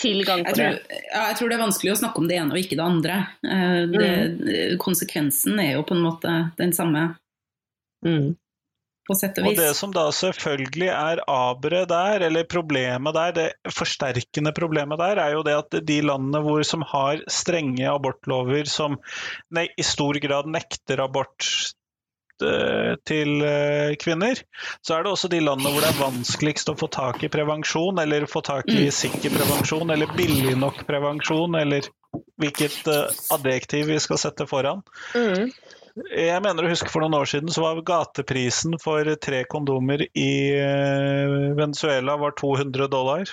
[0.00, 2.54] Tilgang på Jeg tror, ja, jeg tror det er vanskelig å snakke om det ene
[2.54, 3.16] og ikke det andre.
[3.44, 7.10] Eh, Det, Konsekvensen er jo på en måte den samme.
[8.06, 8.30] Mm.
[9.10, 13.74] På sett og Og det som da selvfølgelig er aberet der, eller problemet der, det
[13.74, 19.00] forsterkende problemet der, er jo det at de landene hvor som har strenge abortlover som
[19.54, 21.48] nei, i stor grad nekter abort
[22.44, 24.42] eh, til eh, kvinner,
[24.86, 27.98] så er det også de landene hvor det er vanskeligst å få tak i prevensjon,
[28.02, 28.94] eller få tak i Mm.
[29.02, 31.90] sikker prevensjon, eller billig nok prevensjon, eller
[32.40, 34.86] hvilket eh, adjektiv vi skal sette foran.
[35.18, 35.50] Mm.
[36.10, 40.32] Jeg mener å huske for noen år siden så var gateprisen for tre kondomer i
[40.54, 43.26] eh, Venezuela var 200 dollar.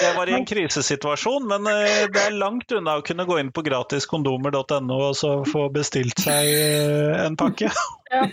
[0.00, 3.52] Det var i en krisesituasjon, men eh, det er langt unna å kunne gå inn
[3.54, 7.72] på gratiskondomer.no og så få bestilt seg eh, en pakke.
[8.14, 8.28] Ja.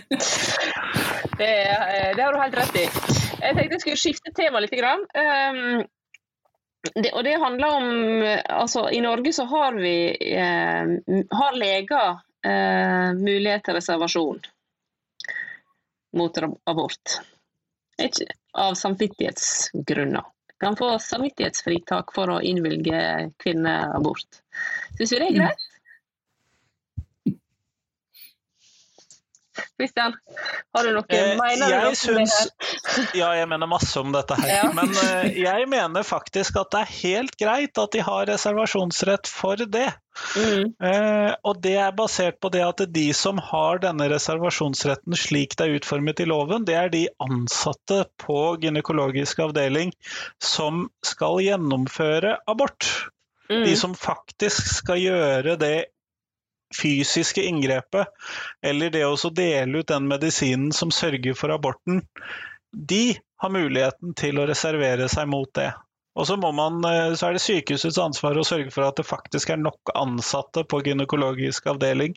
[1.40, 1.48] Det,
[2.14, 2.82] det har du helt rett i.
[2.84, 4.74] Jeg tenkte jeg skulle skifte tema litt.
[4.78, 5.02] Grann.
[5.10, 5.80] Um,
[6.94, 7.88] det, og det handler om
[8.46, 9.94] Altså, i Norge så har vi
[10.36, 10.92] eh,
[11.34, 14.42] Har leger eh, mulighet til reservasjon
[16.18, 17.18] mot abort.
[18.02, 18.26] Ikke,
[18.58, 20.24] av samvittighetsgrunner.
[20.62, 24.42] Kan få samvittighetsfritak for å innvilge kvinner abort.
[24.98, 25.68] Syns vi det er greit?
[29.76, 30.14] Kristian,
[30.74, 32.34] har du noe Eh, mener jeg syns?
[33.16, 34.48] Ja, jeg mener masse om dette her.
[34.48, 34.70] Ja.
[34.76, 39.60] Men eh, jeg mener faktisk at det er helt greit at de har reservasjonsrett for
[39.60, 39.90] det.
[40.36, 40.72] Mm.
[40.76, 45.68] Eh, og det er basert på det at de som har denne reservasjonsretten slik det
[45.68, 49.92] er utformet i loven, det er de ansatte på gynekologisk avdeling
[50.42, 52.88] som skal gjennomføre abort.
[53.50, 53.64] Mm.
[53.66, 55.76] De som faktisk skal gjøre det
[56.76, 58.10] fysiske inngrepet,
[58.64, 62.02] eller det å dele ut den medisinen som sørger for aborten,
[62.72, 65.72] de har muligheten til å reservere seg mot det.
[66.12, 69.08] Og så, må man, eh, så er det sykehusets ansvar å sørge for at det
[69.08, 72.16] faktisk er nok ansatte på gynekologisk avdeling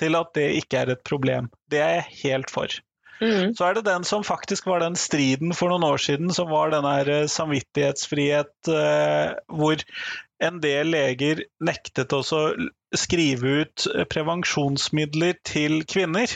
[0.00, 1.50] til at det ikke er et problem.
[1.72, 2.72] Det er jeg helt for.
[3.20, 3.54] Mm.
[3.56, 6.72] Så er det den som faktisk var den striden for noen år siden, som var
[6.72, 9.84] den her eh, samvittighetsfrihet eh, hvor
[10.42, 12.22] en del leger nektet å
[12.96, 16.30] skrive ut eh, prevensjonsmidler til kvinner.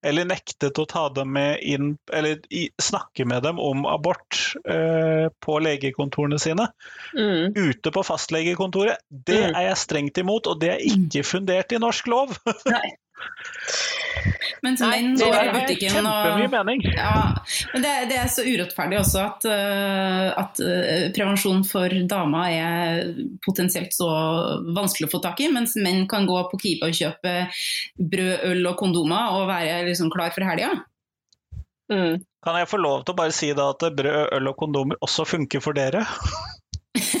[0.00, 2.38] Eller nektet å ta dem med inn, eller
[2.80, 6.70] snakke med dem om abort eh, på legekontorene sine.
[7.12, 7.52] Mm.
[7.52, 9.02] Ute på fastlegekontoret.
[9.10, 9.54] Det Mm.
[9.56, 12.32] er jeg strengt imot, og det er ikke fundert i norsk lov.
[12.72, 12.94] Nei.
[14.60, 16.82] Mens Nei, menn det går i butikken Kjempemye og mening.
[16.92, 17.12] ja,
[17.72, 23.12] men det, det er så urettferdig også at, eh, at eh, prevensjon for damer er
[23.46, 24.10] potensielt så
[24.76, 27.34] vanskelig å få tak i, mens menn kan gå på Kiwi og kjøpe
[27.96, 30.74] brød, øl og kondomer og være liksom klar for helga.
[31.90, 32.20] Mm.
[32.44, 35.28] Kan jeg få lov til å bare si da at brød, øl og kondomer også
[35.28, 36.04] funker for dere?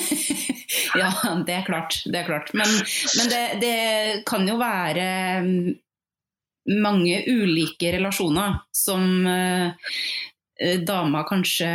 [0.98, 1.06] Ja,
[1.46, 2.00] det er klart.
[2.06, 2.50] Det er klart.
[2.56, 2.66] Men,
[3.18, 3.76] men det, det
[4.26, 5.04] kan jo være
[6.70, 9.72] mange ulike relasjoner som eh,
[10.86, 11.70] dama kanskje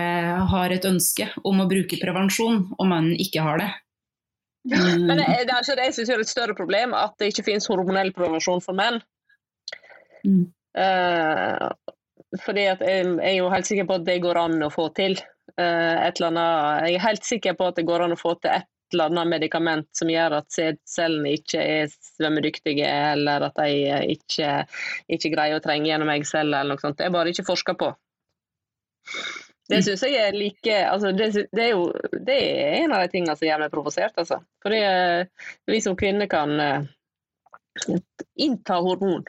[0.51, 3.71] har et ønske om å bruke prevensjon, og mannen ikke har det.
[4.65, 5.05] Mm.
[5.05, 7.45] Men det, det er ikke det jeg synes er et større problem at det ikke
[7.51, 9.01] finnes hormonell prevensjon for menn.
[10.25, 10.45] Mm.
[10.77, 11.67] Eh,
[12.43, 14.87] fordi at jeg, jeg er jo helt sikker på at det går an å få
[14.97, 15.17] til.
[15.55, 18.33] Eh, et eller annet, jeg er helt sikker på at det går an å få
[18.41, 23.79] til et eller annet medikament som gjør at sædcellene ikke er svømmedyktige, eller at de
[23.91, 24.51] eh, ikke,
[25.17, 26.97] ikke greier å trenge gjennom eggceller eller noe sånt.
[26.99, 27.91] Det er bare ikke forska på.
[29.69, 31.87] Det syns jeg er like altså det, det, er jo
[32.27, 34.17] det er en av de tingene som gjør meg provosert.
[34.21, 34.39] Altså.
[34.65, 34.81] Fordi
[35.71, 36.85] vi som kvinner kan eh,
[38.45, 39.25] innta hormon.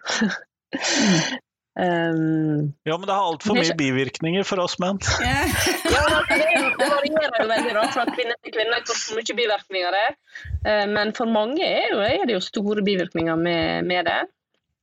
[1.77, 5.01] Um, Ja, men det har altfor mye bivirkninger for oss menn.
[5.23, 6.41] ja, det,
[6.81, 10.19] det varierer jo veldig da, fra kvinne til kvinne hvor mye bivirkninger det er.
[10.67, 14.21] Eh, men for mange er, jo, er det jo store bivirkninger med, med det.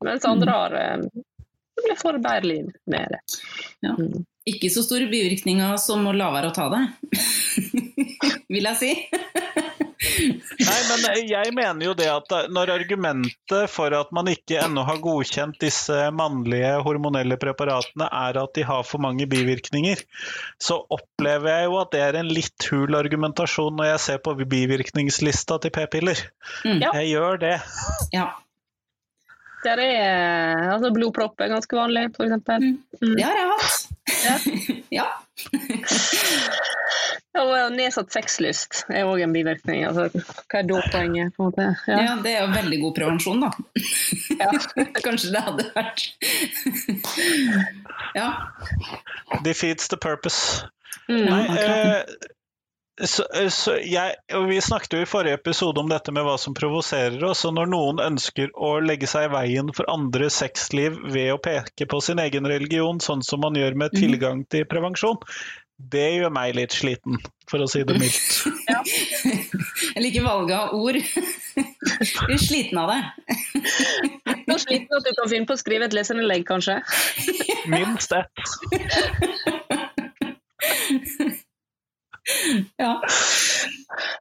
[0.04, 1.24] Mens andre har eh,
[1.76, 3.20] det blir liv med det.
[3.80, 3.96] Ja.
[3.98, 4.26] Mm.
[4.46, 6.82] Ikke så store bivirkninger som å la være å ta det,
[8.54, 8.92] vil jeg si.
[10.04, 15.00] Nei, men jeg mener jo det at når argumentet for at man ikke ennå har
[15.04, 20.04] godkjent disse mannlige hormonelle preparatene er at de har for mange bivirkninger,
[20.62, 24.36] så opplever jeg jo at det er en litt hul argumentasjon når jeg ser på
[24.44, 26.26] bivirkningslista til p-piller.
[26.68, 26.80] Mm.
[26.84, 26.94] Ja.
[27.00, 27.58] Jeg gjør det.
[28.14, 28.30] Ja,
[29.64, 32.34] Der er altså blodpropp er ganske vanlig, f.eks.
[32.44, 32.74] Mm.
[33.00, 33.14] Mm.
[33.16, 34.82] det har jeg hatt.
[34.92, 35.12] ja.
[37.34, 39.82] Og nedsatt sexlyst er òg en bivirkning.
[39.88, 40.06] Altså,
[40.52, 41.34] hva er da poenget?
[41.34, 41.66] på en måte?
[41.90, 41.98] Ja.
[42.06, 42.12] Ja.
[42.22, 43.50] det er jo veldig god prevensjon, da.
[44.38, 44.52] Ja.
[45.06, 46.06] Kanskje det hadde vært
[48.20, 48.28] Ja.
[49.48, 50.68] Defeats the purpose.
[51.10, 51.26] Mm.
[51.26, 52.30] Nei, eh,
[53.02, 56.54] så, så jeg, og Vi snakket jo i forrige episode om dette med hva som
[56.54, 57.42] provoserer oss.
[57.50, 61.88] og Når noen ønsker å legge seg i veien for andres sexliv ved å peke
[61.90, 64.00] på sin egen religion, sånn som man gjør med Mhm.
[64.00, 65.18] tilgang til prevensjon,
[65.80, 67.18] det gjør meg litt sliten,
[67.50, 68.46] for å si det mildt.
[69.96, 70.96] Jeg liker valget av ord.
[72.30, 73.02] Blir sliten av det.
[74.48, 76.78] Så sliten at du kan finne på å skrive et leserinnlegg, kanskje.
[77.74, 78.30] Minst ett.
[82.84, 83.02] ja.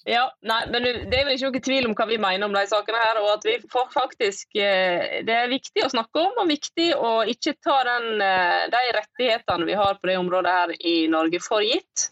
[0.05, 2.64] Ja, nei, men Det er vel ikke noe tvil om hva vi mener om de
[2.70, 3.20] sakene her.
[3.22, 3.55] og at vi
[3.94, 8.66] faktisk, eh, Det er viktig å snakke om, og viktig å ikke ta den, eh,
[8.72, 12.11] de rettighetene vi har på det området her i Norge for gitt.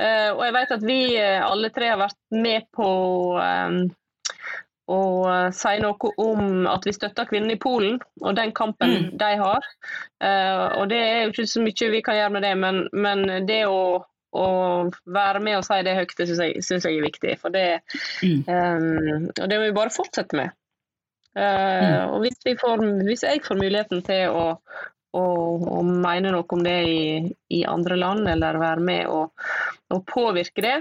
[0.00, 2.90] Eh, og jeg vet at vi alle tre har vært med på
[4.86, 9.08] og si noe om at vi støtter kvinnene i Polen og den kampen mm.
[9.18, 9.64] de har.
[10.22, 13.46] Uh, og Det er jo ikke så mye vi kan gjøre med det, men, men
[13.48, 14.04] det å,
[14.36, 14.48] å,
[15.16, 17.36] være med og si det høyt, det syns jeg, synes jeg er viktig.
[17.42, 17.66] For det,
[18.22, 18.42] mm.
[18.48, 20.56] um, og det må vi bare fortsette med.
[21.36, 22.14] Uh.
[22.14, 24.44] Og hvis, får, hvis, jeg får muligheten til å,
[25.16, 25.24] å,
[25.78, 27.00] å mene noe om det i,
[27.52, 29.48] i, andre land, eller være med og,
[29.92, 30.76] og påvirke det,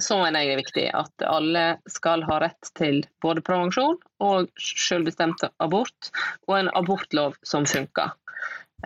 [0.00, 4.50] så mener jeg det er viktig at alle skal ha rett til både prevensjon og
[4.62, 6.12] selvbestemt abort,
[6.46, 8.14] og en abortlov som funker.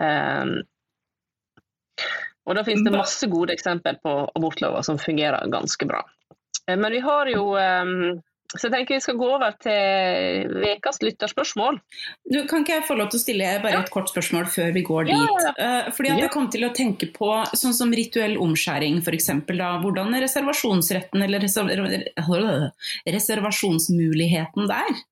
[0.01, 0.57] Um,
[2.45, 6.03] og Da finnes det masse gode eksempler på abortlover som fungerer ganske bra.
[6.69, 8.21] Men vi har jo um,
[8.55, 11.79] så jeg tenker vi skal gå over til ukas lytterspørsmål.
[12.31, 14.83] Du, kan ikke jeg få lov til å stille bare et kort spørsmål før vi
[14.85, 15.15] går dit?
[15.17, 15.53] Ja, ja.
[15.57, 19.29] Uh, fordi at Jeg kom til å tenke på sånn som rituell omskjæring f.eks.
[19.49, 21.43] Hvordan er reservasjonsretten eller
[23.17, 25.03] reservasjonsmuligheten der?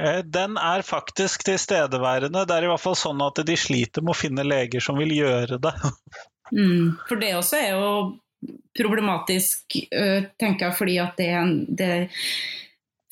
[0.00, 2.44] Eh, den er faktisk tilstedeværende.
[2.48, 5.12] Det er i hvert fall sånn at de sliter med å finne leger som vil
[5.20, 5.76] gjøre det.
[6.50, 7.90] Mm, for det også er jo
[8.74, 11.28] problematisk, uh, tenker jeg, fordi at det,
[11.78, 12.08] det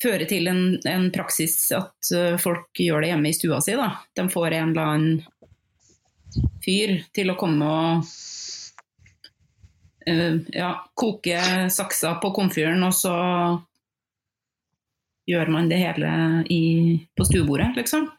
[0.03, 3.77] fører til en, en, praksis at uh, folk gjør det hjemme i stua si.
[3.79, 3.93] Da.
[4.11, 8.11] De får en eller annen fyr til å komme og
[10.03, 11.39] uh, ja, koke
[11.71, 13.15] saksa på komfyren, og så
[15.29, 16.09] gjør man det hele
[16.49, 16.63] i,
[17.15, 18.09] på stuebordet, liksom.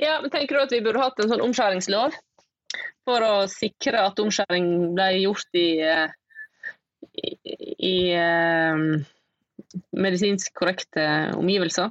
[0.00, 2.16] Ja, men Tenker du at vi burde hatt en sånn omskjæringslov?
[3.10, 6.12] for å sikre at omskjæring ble gjort i, eh,
[7.24, 7.32] i,
[7.90, 9.00] i um,
[9.96, 11.06] medisinsk korrekte
[11.38, 11.90] omgivelser.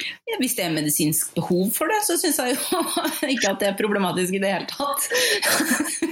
[0.00, 2.82] Ja, hvis det er medisinsk behov for det, så syns jeg jo
[3.34, 6.08] ikke at det er problematisk i det hele tatt.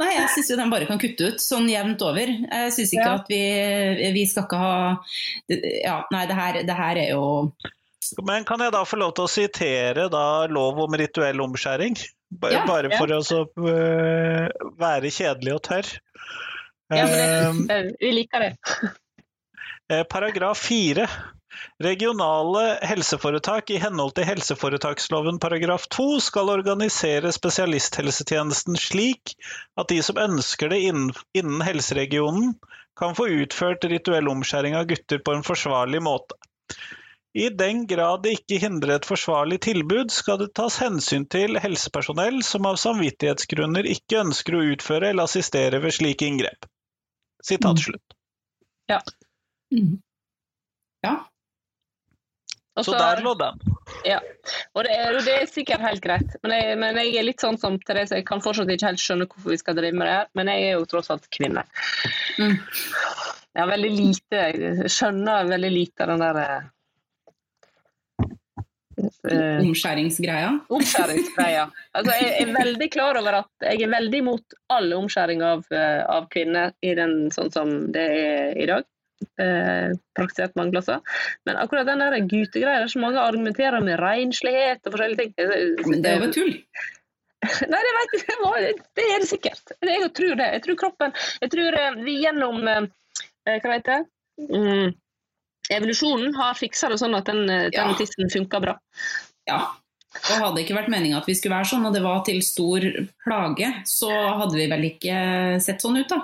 [0.00, 2.30] Nei, jeg syns jo de bare kan kutte ut sånn jevnt over.
[2.30, 3.18] Jeg syns ikke ja.
[3.18, 3.42] at vi,
[4.16, 4.78] vi, skal ikke ha
[5.50, 7.24] Ja, nei, det her, det her er jo
[8.26, 11.98] Men kan jeg da få lov til å sitere da lov om rituell omskjæring?
[12.46, 13.20] Ja, bare for å
[13.58, 14.46] uh,
[14.78, 15.88] være kjedelig og tørr.
[16.90, 18.52] Ja, men det, uh, vi liker det.
[19.90, 21.08] Eh, paragraf 4.
[21.82, 29.34] Regionale helseforetak i henhold til helseforetaksloven paragraf 2 skal organisere spesialisthelsetjenesten slik
[29.80, 32.54] at de som ønsker det innen, innen helseregionen,
[33.00, 36.36] kan få utført rituell omskjæring av gutter på en forsvarlig måte.
[37.32, 42.40] I den grad det ikke hindrer et forsvarlig tilbud, skal det tas hensyn til helsepersonell
[42.46, 46.66] som av samvittighetsgrunner ikke ønsker å utføre eller assistere ved slike inngrep.
[47.46, 47.82] Sitat mm.
[47.86, 48.16] slutt.
[48.90, 48.98] Ja.
[49.72, 50.00] Mm.
[52.80, 52.86] Ja.
[52.86, 53.60] Så der lå den.
[54.06, 54.18] Ja,
[54.74, 56.34] og det er, det er, sikkert helt greit.
[56.44, 59.28] Men jeg, men jeg, er litt sånn som Therese, jeg kan fortsatt ikke helt skjønne
[59.30, 61.64] hvorfor vi skal drive med det her, men jeg er jo tross alt kvinne.
[62.38, 62.58] Mm.
[63.50, 66.68] Jeg har veldig lite, jeg skjønner veldig lite den der eh,
[69.00, 70.50] Uh, omskjæringsgreia?
[70.68, 71.62] Omskjæringsgreia.
[71.96, 76.02] Altså, jeg er veldig klar over at jeg er veldig imot all omskjæring av, uh,
[76.04, 78.84] av kvinner i den, sånn som det er i dag.
[79.40, 81.02] Uh, praktisert mange plasser.
[81.48, 85.34] Men akkurat den der gutegreia, er så mange argumenterer med renslighet og forskjellige ting.
[85.90, 86.54] Men det er jo tull.
[87.72, 89.76] Nei, det, vet jeg, det er det sikkert.
[89.88, 90.48] Jeg tror det.
[90.58, 94.02] Jeg tror kroppen Jeg tror vi gjennom Hva heter det?
[94.50, 94.98] Mm
[95.70, 97.86] evolusjonen har fiksa det sånn at den, den ja.
[97.98, 98.76] tissen funker bra.
[99.48, 99.62] Ja.
[100.10, 102.40] Og hadde det ikke vært meninga at vi skulle være sånn, og det var til
[102.42, 102.86] stor
[103.22, 105.18] plage, så hadde vi vel ikke
[105.62, 106.18] sett sånn ut, da.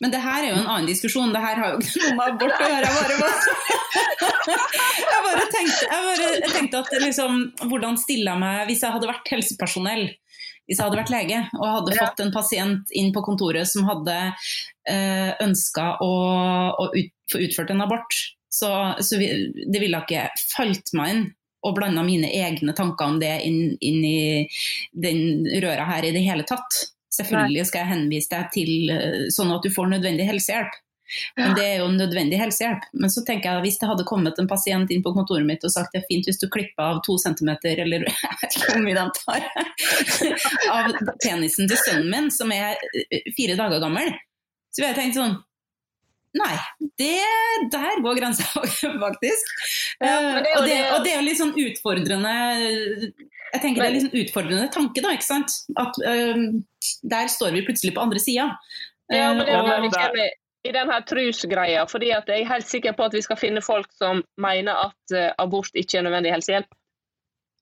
[0.00, 1.32] Men det her er jo en annen diskusjon.
[1.34, 2.88] Det her har jo ikke noe med abort å gjøre.
[2.88, 3.34] Jeg bare,
[5.12, 9.10] jeg bare tenkte, jeg bare tenkte at liksom, hvordan stiller jeg meg hvis jeg hadde
[9.10, 10.04] vært helsepersonell?
[10.70, 14.16] Hvis jeg hadde vært lege og hadde fått en pasient inn på kontoret som hadde
[14.30, 16.12] øh, ønska å,
[16.78, 18.14] å ut, få utført en abort,
[18.50, 18.70] så,
[19.02, 19.28] så vi,
[19.66, 21.26] det ville ikke falt meg inn
[21.66, 24.46] og blanda mine egne tanker om det inn, inn, i
[24.96, 26.78] den røra her i det hele tatt.
[27.10, 30.78] Selvfølgelig skal jeg henvise deg til eh, sånn at du får nødvendig helsehjelp.
[31.36, 32.84] Men det er jo nødvendig helsehjelp.
[33.02, 35.72] Men så tenker jeg hvis det hadde kommet en pasient inn på kontoret mitt og
[35.74, 38.84] sagt det er fint hvis du klipper av to centimeter, eller jeg vet ikke hvor
[38.86, 39.46] mye de tar,
[40.76, 44.12] av penisen til sønnen min, som er eh, fire dager gammel,
[44.70, 45.38] så ville jeg tenkt sånn
[46.30, 46.52] Nei,
[46.94, 47.24] det,
[47.72, 48.44] der går grensa
[49.04, 49.48] faktisk.
[49.98, 52.34] Ja, det og, det, og, det, er litt sånn utfordrende
[53.52, 55.14] jeg tenker Det er liksom utfordrende tanke, da.
[55.16, 55.56] ikke sant?
[55.80, 56.62] At um,
[57.02, 58.50] Der står vi plutselig på andre sida.
[59.10, 60.28] Ja, men det er jo ikke
[60.68, 63.88] i denne trusgreia, fordi at jeg er helt sikker på at vi skal finne folk
[63.96, 66.68] som mener at uh, abort ikke er nødvendig helsehjelp.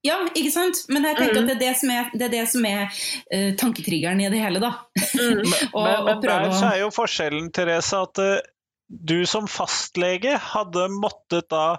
[0.06, 0.84] Ja, ikke sant?
[0.90, 1.44] Men jeg tenker mm.
[1.44, 2.98] at det er det som er, det er, er
[3.34, 4.72] uh, tanketriggeren i det hele, da.
[5.14, 5.42] Mm.
[5.76, 8.38] og, men, men der så er jo forskjellen, Therese, at uh,
[8.88, 11.78] du som fastlege hadde måttet da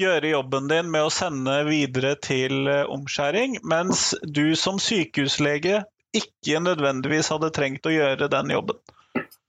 [0.00, 5.82] gjøre jobben din med å sende videre til omskjæring, mens du som sykehuslege
[6.16, 8.80] ikke nødvendigvis hadde trengt å gjøre den jobben.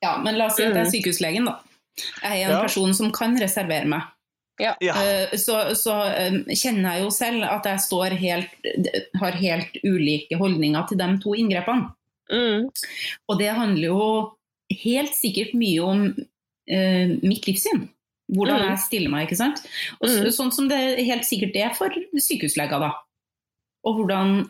[0.03, 0.93] Ja, men la oss si at jeg er mm.
[0.93, 1.57] sykehuslegen, da.
[1.97, 2.61] Jeg er en ja.
[2.61, 4.05] person som kan reservere meg.
[4.57, 4.73] Ja.
[4.81, 8.55] Eh, så, så, eh, kjenner jeg jo selv at jeg helt,
[9.21, 11.91] har helt ulike holdninger til de to inngrepene.
[12.31, 12.67] Mm.
[13.29, 14.07] Og det handler jo
[14.83, 16.01] helt sikkert mye om
[16.71, 17.87] uh, mitt livssyn.
[18.33, 18.67] Hvordan mm.
[18.67, 19.27] jeg stiller meg.
[19.27, 19.61] ikke sant?
[20.01, 20.31] Og så, mm.
[20.35, 22.81] Sånn som det helt sikkert er for sykehusleger.
[22.83, 22.91] da.
[23.87, 24.41] Og hvordan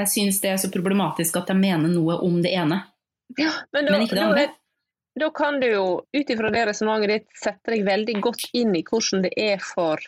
[0.00, 2.82] jeg syns det er så problematisk at jeg mener noe om det ene.
[3.38, 4.46] Ja, men, da, men ikke det andre.
[4.46, 5.84] Da, da kan du jo
[6.16, 10.02] ut ifra det resonnementet ditt sette deg veldig godt inn i hvordan det er for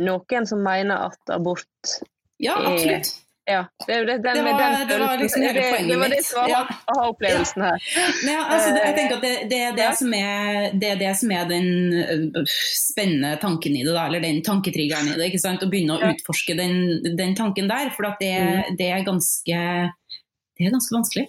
[0.00, 1.98] noen som mener at abort
[2.40, 3.12] ja, absolutt.
[3.44, 6.10] Ja, det, det, den, det, var, den, det var liksom hele poenget mitt.
[6.10, 6.60] Det det som var ja.
[6.92, 7.86] aha-opplevelsen her.
[8.28, 11.32] Ja, altså, jeg tenker at det, det, er det, som er, det er det som
[11.34, 11.68] er den
[11.98, 12.44] øh,
[12.76, 15.30] spennende tanken i det, da, eller den tanketriggeren i det.
[15.32, 15.64] ikke sant?
[15.64, 16.78] Å begynne å utforske den,
[17.18, 17.90] den tanken der.
[17.96, 18.78] For det, mm.
[18.78, 19.60] det, er ganske,
[20.58, 21.26] det er ganske vanskelig.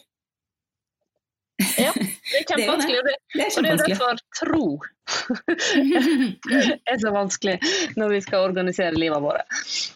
[1.80, 3.00] Ja, det er kjempevanskelig.
[3.00, 4.66] Og det, det, er, og det er derfor tro
[6.92, 7.58] er så vanskelig
[8.00, 9.46] når vi skal organisere livet vårt.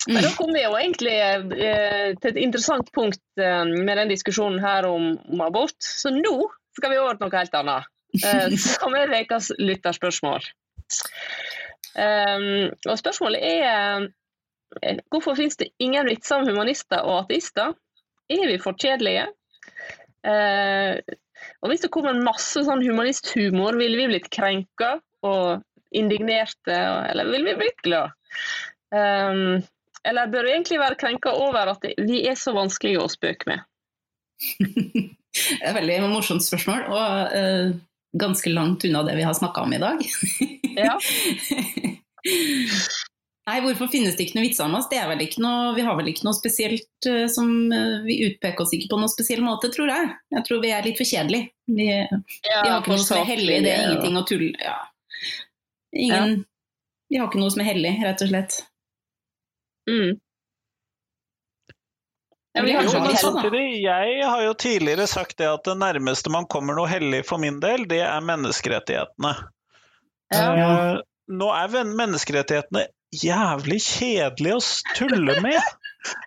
[0.07, 4.61] Men da kom vi jo egentlig eh, til et interessant punkt eh, med den diskusjonen
[4.63, 5.78] her om, om, abort.
[5.80, 6.38] Så nå
[6.78, 7.91] skal vi over til noe helt annet.
[8.24, 10.45] Eh, som er ukas lytterspørsmål.
[11.95, 14.07] Um, og spørsmålet er
[14.84, 17.76] eh, hvorfor finnes det ingen vitser om humanister og ateister?
[18.30, 19.30] Er vi for kjedelige?
[21.63, 25.63] Og hvis det kommer masse sånn humanisthumor, ville vi blitt krenka og
[25.95, 26.75] indignerte,
[27.09, 28.13] eller ville vi blitt glad?
[28.95, 29.63] Um,
[30.05, 33.65] eller bør vi egentlig være krenka over at vi er så vanskelige å spøke med?
[34.61, 37.67] det er et veldig morsomt spørsmål, og uh,
[38.15, 39.97] ganske langt unna det vi har snakka om i dag.
[40.75, 40.95] ja.
[43.45, 44.87] Nei, hvorfor finnes det ikke noe vitser om oss?
[44.89, 48.17] Det er vel ikke noe, vi har vel ikke noe spesielt uh, som uh, Vi
[48.25, 50.09] utpeker oss ikke på noen spesiell måte, tror jeg.
[50.33, 51.51] Jeg tror vi er litt for kjedelige.
[51.69, 54.75] Vi, ja, vi har ikke noe som er hellig, det er ingenting å tulle ja.
[55.95, 56.49] Ingen, ja.
[57.09, 58.57] Vi har ikke noe som er hellig, rett og slett.
[59.89, 60.17] Mm.
[62.55, 62.83] Jo,
[63.19, 67.41] samtidig, jeg har jo tidligere sagt det at det nærmeste man kommer noe hellig for
[67.41, 69.33] min del, det er menneskerettighetene.
[70.33, 70.45] Ja.
[70.49, 71.01] Uh,
[71.35, 74.61] nå er menneskerettighetene jævlig kjedelig å
[74.97, 75.73] tulle med.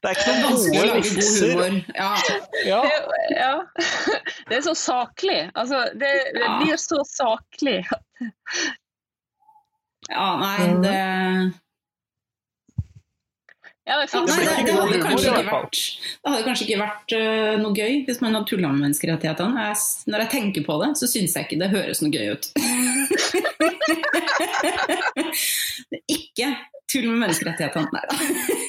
[0.02, 1.78] Det er ikke noen gode vitser.
[1.94, 2.10] Ja.
[2.66, 2.82] Ja.
[2.82, 3.54] Det, ja.
[4.48, 5.40] det, er så saklig.
[5.54, 7.80] Altså, det, det blir så saklig.
[10.08, 10.98] Ja, nei, det
[13.88, 15.78] ja, det, ja, nei, det, det, hadde kanskje ikke vært,
[16.20, 19.62] det hadde kanskje ikke vært uh, noe gøy hvis man hadde tulla med menneskerettighetene.
[19.64, 19.78] Jeg,
[20.12, 22.50] når jeg tenker på det, så syns jeg ikke det høres noe gøy ut.
[26.18, 26.50] Ikke
[26.88, 27.88] tull med menneskerettighetene.
[27.92, 28.68] Nei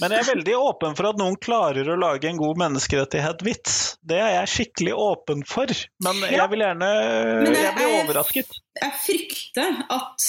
[0.00, 3.76] Men jeg er veldig åpen for at noen klarer å lage en god menneskerettighet-vits.
[4.00, 5.72] Det er jeg skikkelig åpen for,
[6.04, 8.56] men jeg vil gjerne jeg, jeg blir overrasket.
[8.80, 10.28] Jeg frykter at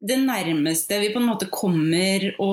[0.00, 2.52] det nærmeste vi på en måte kommer å,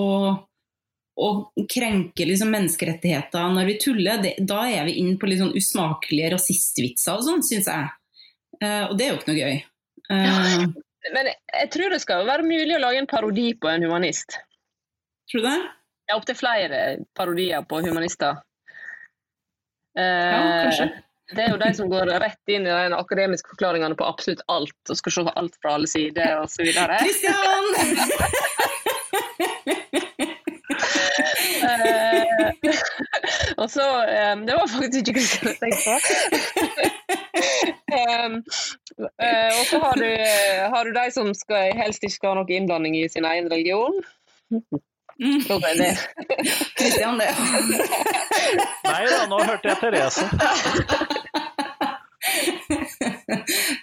[1.19, 1.29] å
[1.71, 6.35] krenke liksom menneskerettigheter når vi tuller, det, da er vi inn på litt sånn usmakelige
[6.35, 7.89] rasistvitser og sånn, syns jeg.
[8.59, 9.59] Uh, og det er jo ikke noe gøy.
[10.09, 10.65] Uh,
[11.13, 14.29] men jeg tror det skal være mulig å lage en parodi på en humanist.
[15.31, 15.59] Tror du det?
[16.09, 16.77] Ja, opptil flere
[17.17, 18.33] parodier på humanister.
[19.99, 20.87] Eh, ja, kanskje.
[21.29, 24.89] Det er jo de som går rett inn i de akademiske forklaringene på absolutt alt
[24.89, 26.65] og skal se alt fra alle sider osv.
[26.73, 27.65] Kristian!
[31.69, 32.49] eh,
[33.61, 33.85] og så
[34.33, 35.95] um, Det var faktisk ikke Kristian jeg tenkte på.
[37.93, 38.33] Um,
[39.23, 40.09] uh, og så har du,
[40.75, 44.01] har du, de som skal, helst ikke skal ha noe innblanding i sin egen religion.
[45.19, 45.41] Mm.
[45.77, 45.99] det.
[46.77, 47.33] Kristian, det.
[48.85, 50.23] Nei da, nå hørte jeg Therese.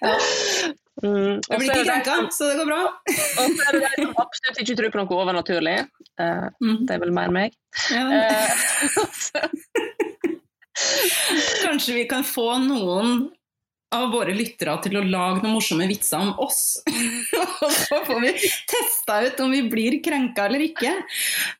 [0.02, 0.76] ja.
[1.04, 1.42] Mm.
[1.44, 2.80] Jeg blir ikke krenka, så det går bra.
[2.88, 5.76] og så er det de som absolutt ikke tror på noe overnaturlig.
[6.16, 6.76] Uh, mm.
[6.88, 7.56] Det er vel mer meg.
[7.92, 8.04] Ja.
[8.08, 8.50] Uh,
[11.66, 13.28] Kanskje vi kan få noen
[13.94, 16.78] av våre lyttere til å lage noen morsomme vitser om oss.
[17.62, 18.32] og så får vi
[18.72, 20.92] testa ut om vi blir krenka eller ikke.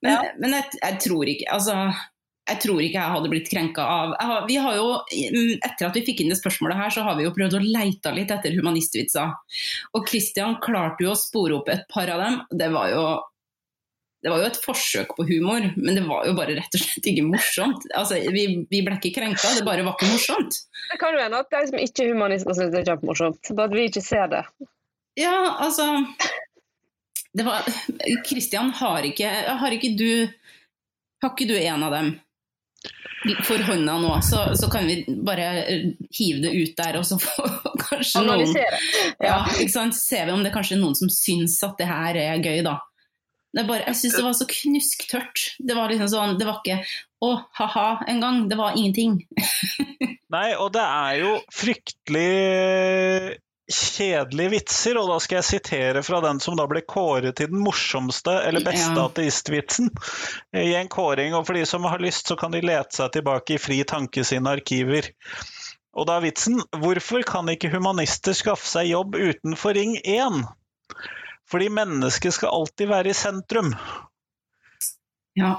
[0.03, 0.21] Men, Ja.
[0.41, 1.77] men jeg, jeg tror ikke Altså,
[2.47, 5.97] jeg tror ikke jeg hadde blitt krenka av har, Vi har jo, mm, Etter at
[5.99, 8.55] vi fikk inn det spørsmålet her, så har vi jo prøvd å leite litt etter
[8.55, 9.33] humanistvitser.
[9.95, 12.39] Og Christian klarte jo å spore opp et par av dem.
[12.55, 13.07] Det var jo
[14.25, 17.05] det var jo et forsøk på humor, men det var jo bare rett og slett
[17.13, 17.85] ikke morsomt.
[17.95, 20.57] Altså, vi, vi ble ikke krenka, det bare var ikke morsomt.
[20.91, 23.71] Det kan jo hende at de som ikke er humanister syns det er kjempemorsomt, bare
[23.71, 24.43] at vi ikke ser det.
[25.21, 25.87] Ja, altså
[27.37, 27.69] det var,
[28.27, 29.31] Christian, har ikke,
[29.63, 30.11] har ikke du
[31.23, 32.11] Har ikke du en av dem
[33.47, 35.47] for hånda nå, så, så kan vi bare
[36.15, 37.57] hive det ut der, og så får
[37.87, 38.53] kanskje noen
[39.23, 39.97] ja, ikke sant?
[39.99, 42.79] Ser vi om det er kanskje noen som syns at det her er gøy, da.
[43.57, 45.43] Det er bare, jeg syns det var så knusktørt.
[45.65, 46.81] Det var liksom sånn, det var ikke
[47.25, 48.43] å, ha-ha en gang.
[48.51, 49.23] Det var ingenting.
[50.35, 53.39] Nei, og det er jo fryktelig
[53.73, 57.63] kjedelige vitser, og da skal jeg sitere fra den som da ble kåret til den
[57.65, 59.07] morsomste eller beste Ja.
[59.09, 59.91] ateistvitsen
[60.55, 61.35] i en kåring.
[61.35, 64.25] Og for de som har lyst, så kan de lete seg tilbake i Fri tanke
[64.25, 65.11] sine arkiver.
[65.97, 70.43] Og da er vitsen hvorfor kan ikke humanister skaffe seg jobb utenfor Ring 1?
[71.51, 73.75] Fordi mennesket skal alltid være i sentrum.
[75.37, 75.55] Ja.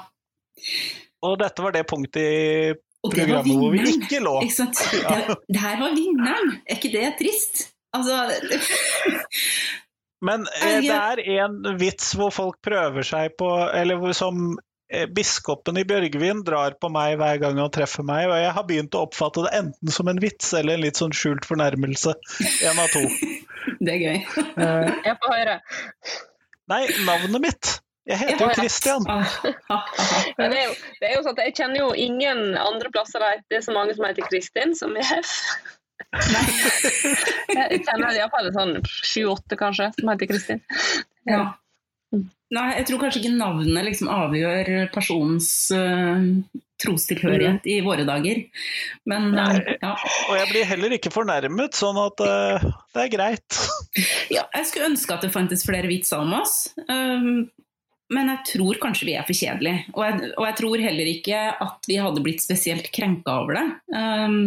[1.23, 2.73] Og dette var det punktet i
[3.07, 4.41] programmet hvor vi ikke lå.
[4.43, 4.79] Ikke sant?
[4.91, 6.55] Det, det her var vinneren.
[6.67, 7.67] Er ikke det trist?
[7.95, 8.17] Altså
[10.27, 14.55] Men eh, det er en vits hvor folk prøver seg på Eller som
[14.91, 18.65] eh, biskopen i Bjørgvin drar på meg hver gang han treffer meg, og jeg har
[18.69, 22.15] begynt å oppfatte det enten som en vits eller en litt sånn skjult fornærmelse.
[22.65, 23.03] En av to.
[23.83, 24.19] Det er gøy.
[24.63, 25.55] Eh, Jeg får høre.
[26.71, 27.71] nei, navnet mitt.
[28.07, 28.53] Jeg heter jo.
[28.55, 29.03] Christian.
[29.11, 29.33] Ah,
[29.67, 29.77] ha.
[30.37, 33.19] Men det er, jo, det er jo sånn at jeg kjenner jo ingen andre plasser
[33.19, 35.33] der det er så mange som heter Kristin, som er F.
[36.17, 40.61] Jeg kjenner iallfall sånn sju-åtte, kanskje, som heter Kristin.
[41.27, 41.41] Ja.
[42.47, 46.23] Nei, jeg tror kanskje ikke navnet liksom avgjør personens uh,
[46.79, 48.45] trostilhørighet i våre dager.
[49.09, 49.93] Men uh, ja.
[50.29, 53.61] Og jeg blir heller ikke fornærmet, sånn at uh, det er greit.
[54.37, 54.45] ja.
[54.55, 56.69] Jeg skulle ønske at det fantes flere vitser om oss.
[56.87, 57.49] Um,
[58.13, 59.91] men jeg tror kanskje vi er for kjedelige.
[59.97, 63.67] Og jeg, og jeg tror heller ikke at vi hadde blitt spesielt krenka over det.
[63.91, 64.39] Um,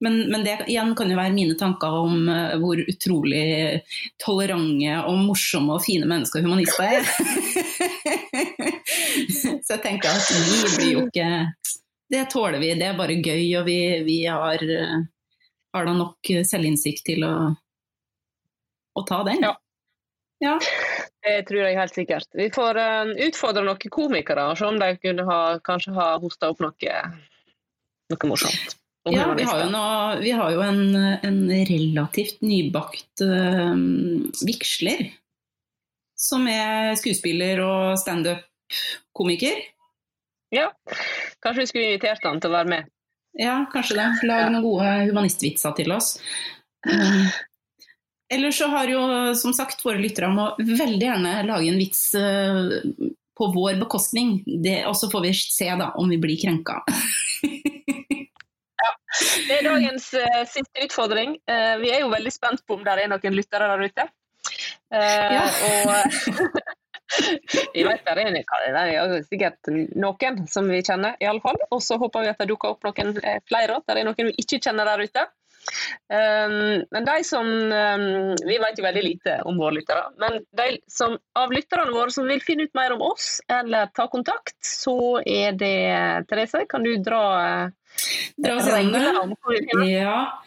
[0.00, 3.80] men, men det igjen kan jo være mine tanker om uh, hvor utrolig
[4.20, 7.06] tolerante og morsomme og fine mennesker humanister er.
[9.36, 11.28] Så jeg tenker at vi blir jo ikke
[12.12, 14.98] Det tåler vi, det er bare gøy, og vi, vi har, uh,
[15.74, 17.34] har da nok selvinnsikt til å,
[18.94, 19.48] å ta den.
[19.48, 19.56] Ja.
[20.44, 20.58] Ja.
[21.24, 22.28] Det tror jeg helt sikkert.
[22.36, 26.52] Vi får uh, utfordre noen komikere og se om de kunne ha, kanskje ha hosta
[26.52, 26.98] opp noe,
[28.12, 28.76] noe morsomt.
[29.12, 30.80] Ja, vi har jo, noe, vi har jo en,
[31.22, 31.38] en
[31.68, 33.76] relativt nybakt uh,
[34.46, 35.04] vigsler.
[36.18, 39.58] Som er skuespiller og standup-komiker.
[40.54, 40.70] Ja,
[41.44, 42.88] kanskje vi skulle invitert han til å være med.
[43.38, 44.06] Ja, kanskje det.
[44.30, 46.14] Lag noen gode humanistvitser til oss.
[46.88, 47.26] Um,
[48.32, 49.02] ellers så har jo
[49.36, 52.72] som sagt våre lyttere må veldig gjerne lage en vits uh,
[53.36, 54.38] på vår bekostning.
[54.46, 56.80] Det- Og så får vi se da om vi blir krenka.
[59.48, 61.36] Det er dagens uh, siste utfordring.
[61.48, 64.08] Uh, vi er jo veldig spent på om det er noen lyttere der ute.
[64.92, 65.46] Uh, Ja.
[65.70, 66.10] Og
[67.74, 71.58] vi vet det er, er sikkert noen som vi kjenner, i alle fall.
[71.70, 73.16] Og så håper vi at det dukker opp noen
[73.48, 75.26] flere, at det er noen vi ikke kjenner der ute.
[76.06, 80.04] Um, men de som um, Vi vet jo veldig lite om våre lyttere.
[80.22, 84.06] Men de som, av lytterne våre som vil finne ut mer om oss eller ta
[84.12, 85.74] kontakt, så er det
[86.30, 87.24] Therese, kan du dra
[88.36, 89.90] Dra oss gjennom det.
[89.90, 90.42] Ja.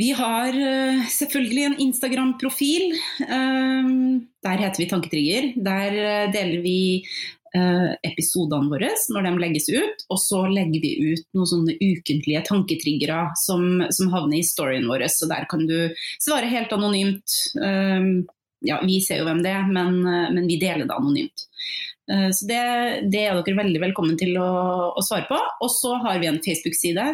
[0.00, 2.94] Vi har eh, selvfølgelig en Instagram-profil.
[3.28, 5.50] Um, der heter vi Tanketrigger.
[5.66, 6.78] Der eh, deler vi
[7.52, 10.06] eh, episodene våre når de legges ut.
[10.08, 15.04] Og så legger vi ut noen sånne ukentlige tanketriggere som, som havner i storyen vår.
[15.12, 17.36] Så der kan du svare helt anonymt.
[17.60, 18.24] Um,
[18.64, 21.44] ja, vi ser jo hvem det er, men, men vi deler det anonymt.
[22.10, 22.60] Eh, Så det,
[23.12, 24.48] det er dere veldig velkommen til å,
[24.96, 25.38] å svare på.
[25.64, 27.08] Og så har vi en Facebook-side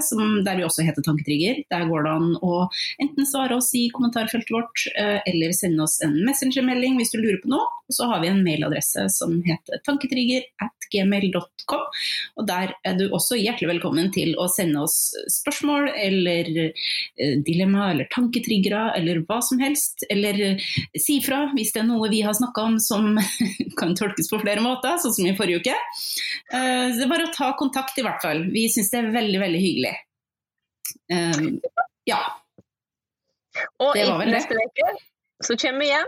[0.46, 1.62] der vi også heter Tanketrigger.
[1.72, 2.54] Der går det an å
[3.02, 7.40] enten svare oss i kommentarfeltet vårt, eh, eller sende oss en messengermelding hvis du lurer
[7.42, 7.66] på noe.
[7.84, 11.82] Og så har vi en mailadresse som heter tanketrigger at gmail.com.
[12.38, 17.90] Og der er du også hjertelig velkommen til å sende oss spørsmål eller eh, dilemma
[17.92, 20.06] eller tanketriggere eller hva som helst.
[20.12, 20.60] Eller
[20.96, 23.18] si fra hvis det er noe vi har snakka om som
[23.80, 25.76] kan tolkes på flere måter, sånn som i forrige uke.
[26.50, 28.44] Så Det er bare å ta kontakt, i hvert fall.
[28.54, 29.94] Vi syns det er veldig, veldig hyggelig.
[31.10, 31.46] Eh,
[32.06, 32.20] Ja.
[33.78, 34.38] Og Det var vel det.
[34.40, 34.94] neste uke
[35.44, 36.06] så kommer vi igjen.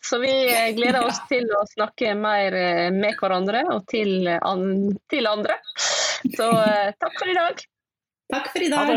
[0.00, 4.96] Så vi eh, gleder oss til å snakke mer eh, med hverandre og til, an
[5.10, 5.58] til andre.
[6.36, 6.46] Så
[7.02, 7.60] takk for i dag.
[8.32, 8.94] Takk for i dag.